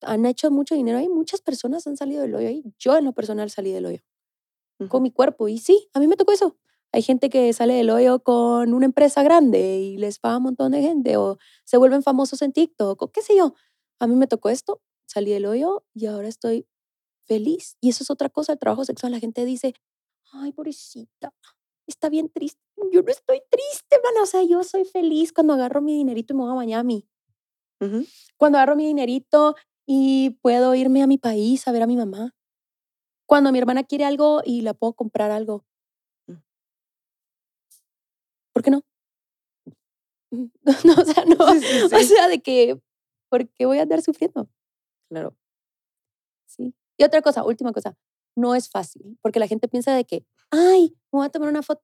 [0.00, 1.10] han hecho mucho dinero ahí.
[1.10, 2.64] Muchas personas han salido del hoyo ahí.
[2.78, 4.00] Yo en lo personal salí del hoyo
[4.88, 5.48] con mi cuerpo.
[5.48, 6.56] Y sí, a mí me tocó eso.
[6.92, 10.72] Hay gente que sale del hoyo con una empresa grande y les paga un montón
[10.72, 13.54] de gente o se vuelven famosos en TikTok o qué sé yo.
[13.98, 16.66] A mí me tocó esto, salí del hoyo y ahora estoy
[17.24, 17.76] feliz.
[17.80, 19.12] Y eso es otra cosa, el trabajo sexual.
[19.12, 19.74] La gente dice,
[20.32, 21.34] ay, pobrecita,
[21.86, 22.60] está bien triste.
[22.92, 24.22] Yo no estoy triste, man.
[24.22, 27.08] O sea, yo soy feliz cuando agarro mi dinerito y me voy a Miami.
[28.36, 29.54] Cuando agarro mi dinerito
[29.86, 32.35] y puedo irme a mi país a ver a mi mamá.
[33.26, 35.64] Cuando mi hermana quiere algo y la puedo comprar algo.
[36.28, 36.36] Mm.
[38.52, 38.82] ¿Por qué no?
[40.30, 40.46] Mm,
[40.84, 41.60] No, o sea, no.
[41.60, 42.80] Sí, sí, O sea, de que,
[43.30, 44.48] ¿por qué voy a andar sufriendo?
[45.10, 45.36] Claro.
[46.46, 46.74] Sí.
[46.98, 47.96] Y otra cosa, última cosa,
[48.36, 51.62] no es fácil, porque la gente piensa de que, ay, me voy a tomar una
[51.62, 51.82] foto.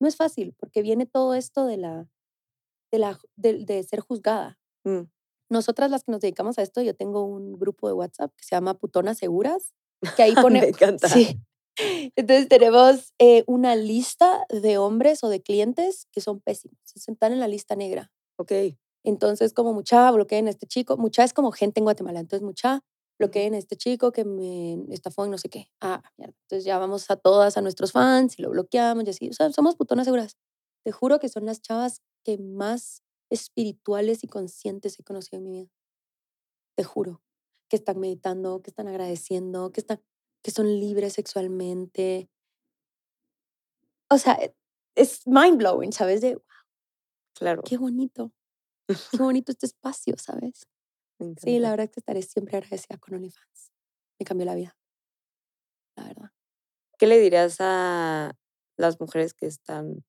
[0.00, 2.08] No es fácil, porque viene todo esto de la,
[2.92, 4.58] de la, de, de ser juzgada.
[4.84, 5.02] Mm.
[5.50, 8.56] Nosotras las que nos dedicamos a esto, yo tengo un grupo de WhatsApp que se
[8.56, 9.74] llama Putonas Seguras,
[10.16, 11.08] que ahí Me pone, encanta.
[11.08, 11.40] sí.
[11.76, 17.32] Entonces tenemos eh, una lista de hombres o de clientes que son pésimos, se están
[17.32, 18.12] en la lista negra.
[18.36, 18.52] Ok.
[19.04, 20.96] Entonces, como mucha, bloqueen a este chico.
[20.96, 22.20] Mucha es como gente en Guatemala.
[22.20, 22.80] Entonces, mucha,
[23.18, 25.68] bloqueen a este chico que me estafó y no sé qué.
[25.80, 26.34] Ah, mierda.
[26.44, 29.28] Entonces, ya vamos a todas, a nuestros fans y lo bloqueamos y así.
[29.28, 30.36] O sea, somos putonas seguras.
[30.84, 35.52] Te juro que son las chavas que más espirituales y conscientes he conocido en mi
[35.52, 35.70] vida.
[36.76, 37.20] Te juro.
[37.68, 40.00] Que están meditando, que están agradeciendo, que, están,
[40.42, 42.28] que son libres sexualmente.
[44.10, 44.54] O sea, e-
[44.96, 46.20] es mind blowing, ¿sabes?
[46.20, 46.38] De
[47.34, 47.62] Claro.
[47.64, 48.32] qué bonito.
[48.88, 48.88] Qué
[49.22, 50.66] bonito este espacio, ¿sabes?
[51.38, 53.72] Sí, la verdad es que estaré siempre agradecida con OnlyFans.
[54.20, 54.76] Me cambió la vida,
[55.96, 56.30] la verdad.
[56.98, 58.36] ¿Qué le dirías a
[58.76, 60.04] las mujeres que están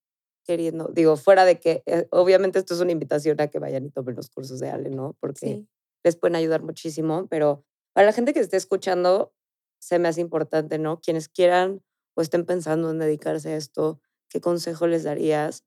[0.45, 0.89] queriendo?
[0.93, 4.15] Digo, fuera de que, eh, obviamente esto es una invitación a que vayan y tomen
[4.15, 5.15] los cursos de Ale, ¿no?
[5.19, 5.69] Porque Sí.
[6.09, 9.33] Les pueden ayudar muchísimo, pero para la gente que esté escuchando,
[9.79, 10.99] se me hace importante, ¿no?
[11.01, 11.83] Quienes quieran
[12.15, 15.63] o estén pensando en dedicarse a esto, ¿qué consejo les darías?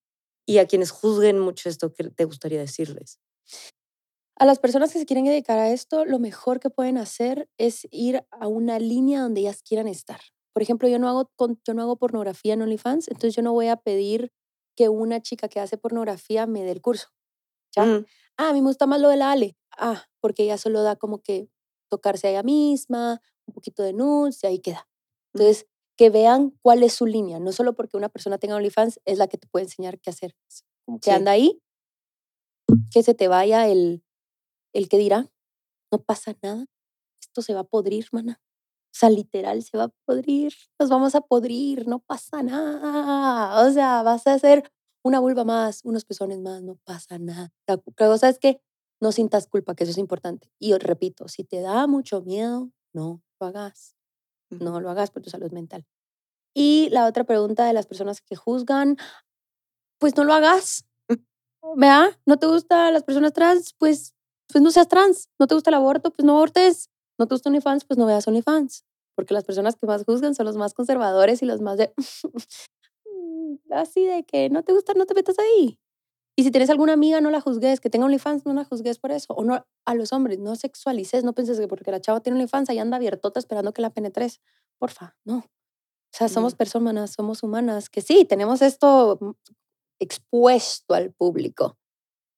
[0.46, 3.20] Y a quienes juzguen mucho esto, ¿qué te gustaría decirles?
[4.36, 7.86] A las personas que se quieren dedicar a esto, lo mejor que pueden hacer es
[7.90, 10.20] ir a una línea donde ellas quieran estar.
[10.52, 11.30] Por ejemplo, yo no hago,
[11.66, 14.30] yo no hago pornografía en OnlyFans, entonces yo no voy a pedir
[14.76, 17.08] que una chica que hace pornografía me dé el curso.
[17.76, 17.84] ¿Ya?
[17.84, 18.06] Mm,
[18.38, 19.56] Ah, a mí me gusta más lo de la Ale.
[19.78, 21.48] Ah, porque ella solo da como que
[21.90, 24.88] tocarse a ella misma, un poquito de nudes y ahí queda.
[25.34, 25.66] Entonces,
[25.96, 27.40] que vean cuál es su línea.
[27.40, 30.34] No solo porque una persona tenga OnlyFans es la que te puede enseñar qué hacer.
[30.86, 31.16] Como que Sí.
[31.16, 31.60] anda ahí,
[32.92, 34.02] que se te vaya el,
[34.74, 35.30] el que dirá,
[35.92, 36.66] no pasa nada,
[37.22, 38.40] esto se va a podrir, mana.
[38.94, 43.66] O sea, literal, se va a podrir, nos vamos a podrir, no pasa nada.
[43.66, 44.70] O sea, vas a hacer
[45.04, 47.52] una vulva más, unos pezones más, no pasa nada.
[47.68, 48.60] La cosa es que
[49.00, 50.50] no sientas culpa, que eso es importante.
[50.58, 53.98] Y repito, si te da mucho miedo, no lo hagas
[54.50, 55.84] no lo hagas por tu salud mental.
[56.54, 58.96] Y la otra pregunta de las personas que juzgan,
[59.98, 60.84] pues no lo hagas.
[61.76, 62.18] ¿Vea?
[62.26, 63.74] ¿No te gustan las personas trans?
[63.74, 64.14] Pues,
[64.48, 65.28] pues no seas trans.
[65.38, 66.10] ¿No te gusta el aborto?
[66.10, 66.90] Pues no abortes.
[67.18, 67.84] ¿No te gusta OnlyFans?
[67.84, 68.84] Pues no veas OnlyFans.
[69.14, 71.92] Porque las personas que más juzgan son los más conservadores y los más de...
[73.04, 75.78] mm, así de que no te gusta, no te metas ahí.
[76.38, 79.10] Y si tienes alguna amiga, no la juzgues, que tenga OnlyFans, no la juzgues por
[79.10, 79.34] eso.
[79.34, 82.70] O no, a los hombres, no sexualices, no pienses que porque la chava tiene OnlyFans
[82.70, 84.40] y anda abiertota esperando que la penetres.
[84.78, 85.38] Porfa, no.
[85.38, 85.44] O
[86.12, 89.30] sea, somos personas, somos humanas, que sí, tenemos esto mm,
[89.98, 91.76] expuesto al público,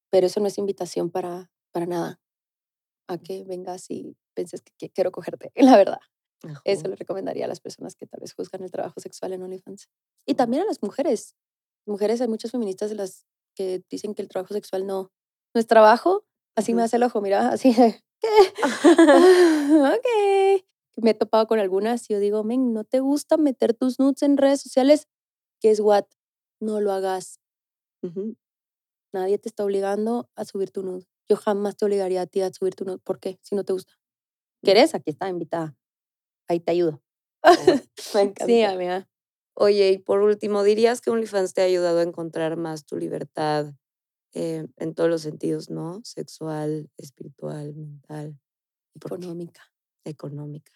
[0.09, 2.23] pero eso no es invitación para, para nada.
[3.07, 6.01] A que vengas y penses que, quiero cogerte, la verdad.
[6.65, 9.91] Eso le recomendaría a las personas que tal vez juzgan el trabajo sexual en OnlyFans.
[10.25, 11.37] Y también a las mujeres.
[11.85, 15.13] Mujeres, hay muchas feministas de las que dicen que el trabajo sexual no,
[15.55, 16.25] no es trabajo,
[16.57, 17.73] así me hace el ojo, mira, así,
[18.21, 18.29] ¿qué?
[19.83, 20.65] ok.
[20.97, 24.23] Me he topado con algunas y yo digo, men, ¿no te gusta meter tus nudes
[24.23, 25.09] en redes sociales?
[25.61, 26.05] ¿Qué es what?
[26.61, 27.41] No lo hagas.
[29.13, 31.07] Nadie te está obligando a subir tu nude.
[31.29, 32.99] Yo jamás te obligaría a ti a subir tu nude.
[32.99, 33.39] ¿Por qué?
[33.43, 33.95] Si no te gusta.
[34.63, 34.95] ¿Quieres?
[34.95, 35.77] Aquí está, invitada.
[36.49, 37.03] Ahí te ayudo.
[37.43, 37.43] me
[38.21, 38.47] encanta.
[38.47, 39.09] Sí, amiga.
[39.63, 43.75] Oye, y por último, ¿dirías que OnlyFans te ha ayudado a encontrar más tu libertad
[44.33, 46.01] eh, en todos los sentidos, ¿no?
[46.03, 48.41] Sexual, espiritual, mental.
[48.95, 49.61] Económica.
[50.07, 50.73] Económica.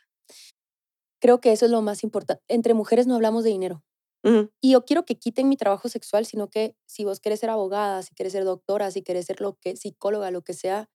[1.18, 2.45] Creo que eso es lo más importante.
[2.47, 3.82] Entre mujeres no hablamos de dinero.
[4.61, 8.03] Y yo quiero que quiten mi trabajo sexual, sino que si vos querés ser abogada,
[8.03, 10.91] si querés ser doctora, si querés ser lo que, psicóloga, lo que sea,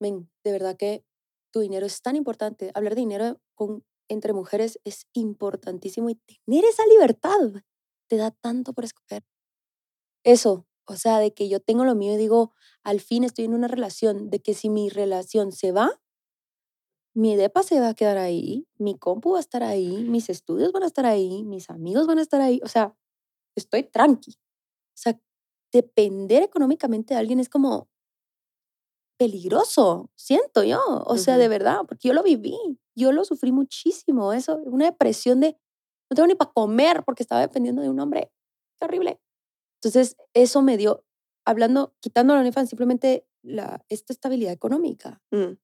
[0.00, 1.04] ven, de verdad que
[1.52, 2.72] tu dinero es tan importante.
[2.74, 7.62] Hablar de dinero con entre mujeres es importantísimo y tener esa libertad
[8.08, 9.24] te da tanto por escoger.
[10.24, 12.52] Eso, o sea, de que yo tengo lo mío y digo,
[12.82, 16.00] al fin estoy en una relación, de que si mi relación se va,
[17.14, 20.72] mi depa se va a quedar ahí, mi compu va a estar ahí, mis estudios
[20.72, 22.96] van a estar ahí, mis amigos van a estar ahí, o sea,
[23.56, 24.32] estoy tranqui.
[24.32, 25.20] O sea,
[25.72, 27.88] depender económicamente de alguien es como
[29.18, 32.56] peligroso, siento yo, o sea, de verdad, porque yo lo viví
[33.00, 35.56] yo lo sufrí muchísimo, eso, una depresión de
[36.10, 38.32] no tengo ni para comer porque estaba dependiendo de un hombre.
[38.78, 39.20] Qué horrible.
[39.80, 41.04] Entonces, eso me dio,
[41.46, 45.54] hablando, quitando la OnlyFans, simplemente la, esta estabilidad económica, mm.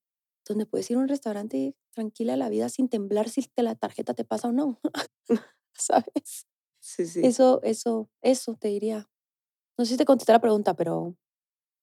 [0.49, 4.15] donde puedes ir a un restaurante tranquila la vida sin temblar si te la tarjeta
[4.15, 4.81] te pasa o no.
[5.75, 6.47] ¿Sabes?
[6.81, 7.21] Sí, sí.
[7.25, 9.09] Eso, eso, eso te diría.
[9.77, 11.17] No sé si te contesté la pregunta, pero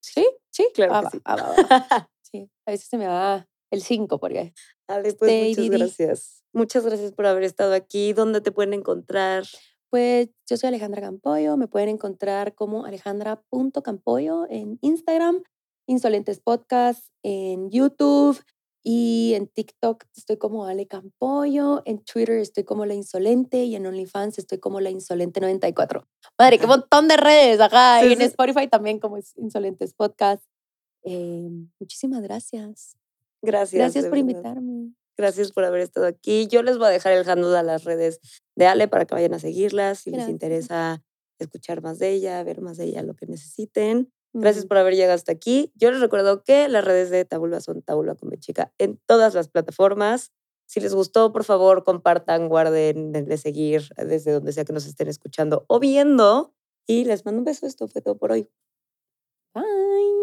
[0.01, 0.93] sí, sí, claro.
[0.93, 1.21] Ah, que sí.
[1.25, 4.53] Ah, sí, a veces se me da el 5, porque.
[4.87, 6.43] Dale, pues muchas gracias.
[6.53, 8.13] Muchas gracias por haber estado aquí.
[8.13, 9.43] ¿Dónde te pueden encontrar?
[9.89, 15.43] Pues yo soy Alejandra Campoyo, me pueden encontrar como alejandra.campoyo en Instagram,
[15.87, 18.39] Insolentes Podcast en YouTube
[18.83, 23.85] y en TikTok estoy como Ale Campoyo, en Twitter estoy como La Insolente y en
[23.85, 26.07] OnlyFans estoy como La Insolente 94.
[26.39, 30.43] Madre, qué montón de redes acá y en Spotify también como Insolentes Podcast.
[31.03, 31.49] Eh,
[31.79, 32.97] muchísimas gracias.
[33.43, 33.79] Gracias.
[33.79, 34.93] Gracias por invitarme.
[35.15, 36.47] Gracias por haber estado aquí.
[36.47, 38.19] Yo les voy a dejar el handle a las redes
[38.55, 41.03] de Ale para que vayan a seguirlas si les interesa
[41.37, 44.11] escuchar más de ella, ver más de ella, lo que necesiten.
[44.33, 45.71] Gracias por haber llegado hasta aquí.
[45.75, 49.47] Yo les recuerdo que las redes de Tabula son Tabula con Chica en todas las
[49.49, 50.31] plataformas.
[50.65, 55.07] Si les gustó, por favor, compartan, guarden, denle seguir desde donde sea que nos estén
[55.07, 56.55] escuchando o viendo.
[56.87, 57.67] Y les mando un beso.
[57.67, 58.49] Esto fue todo por hoy.
[59.53, 60.22] Bye.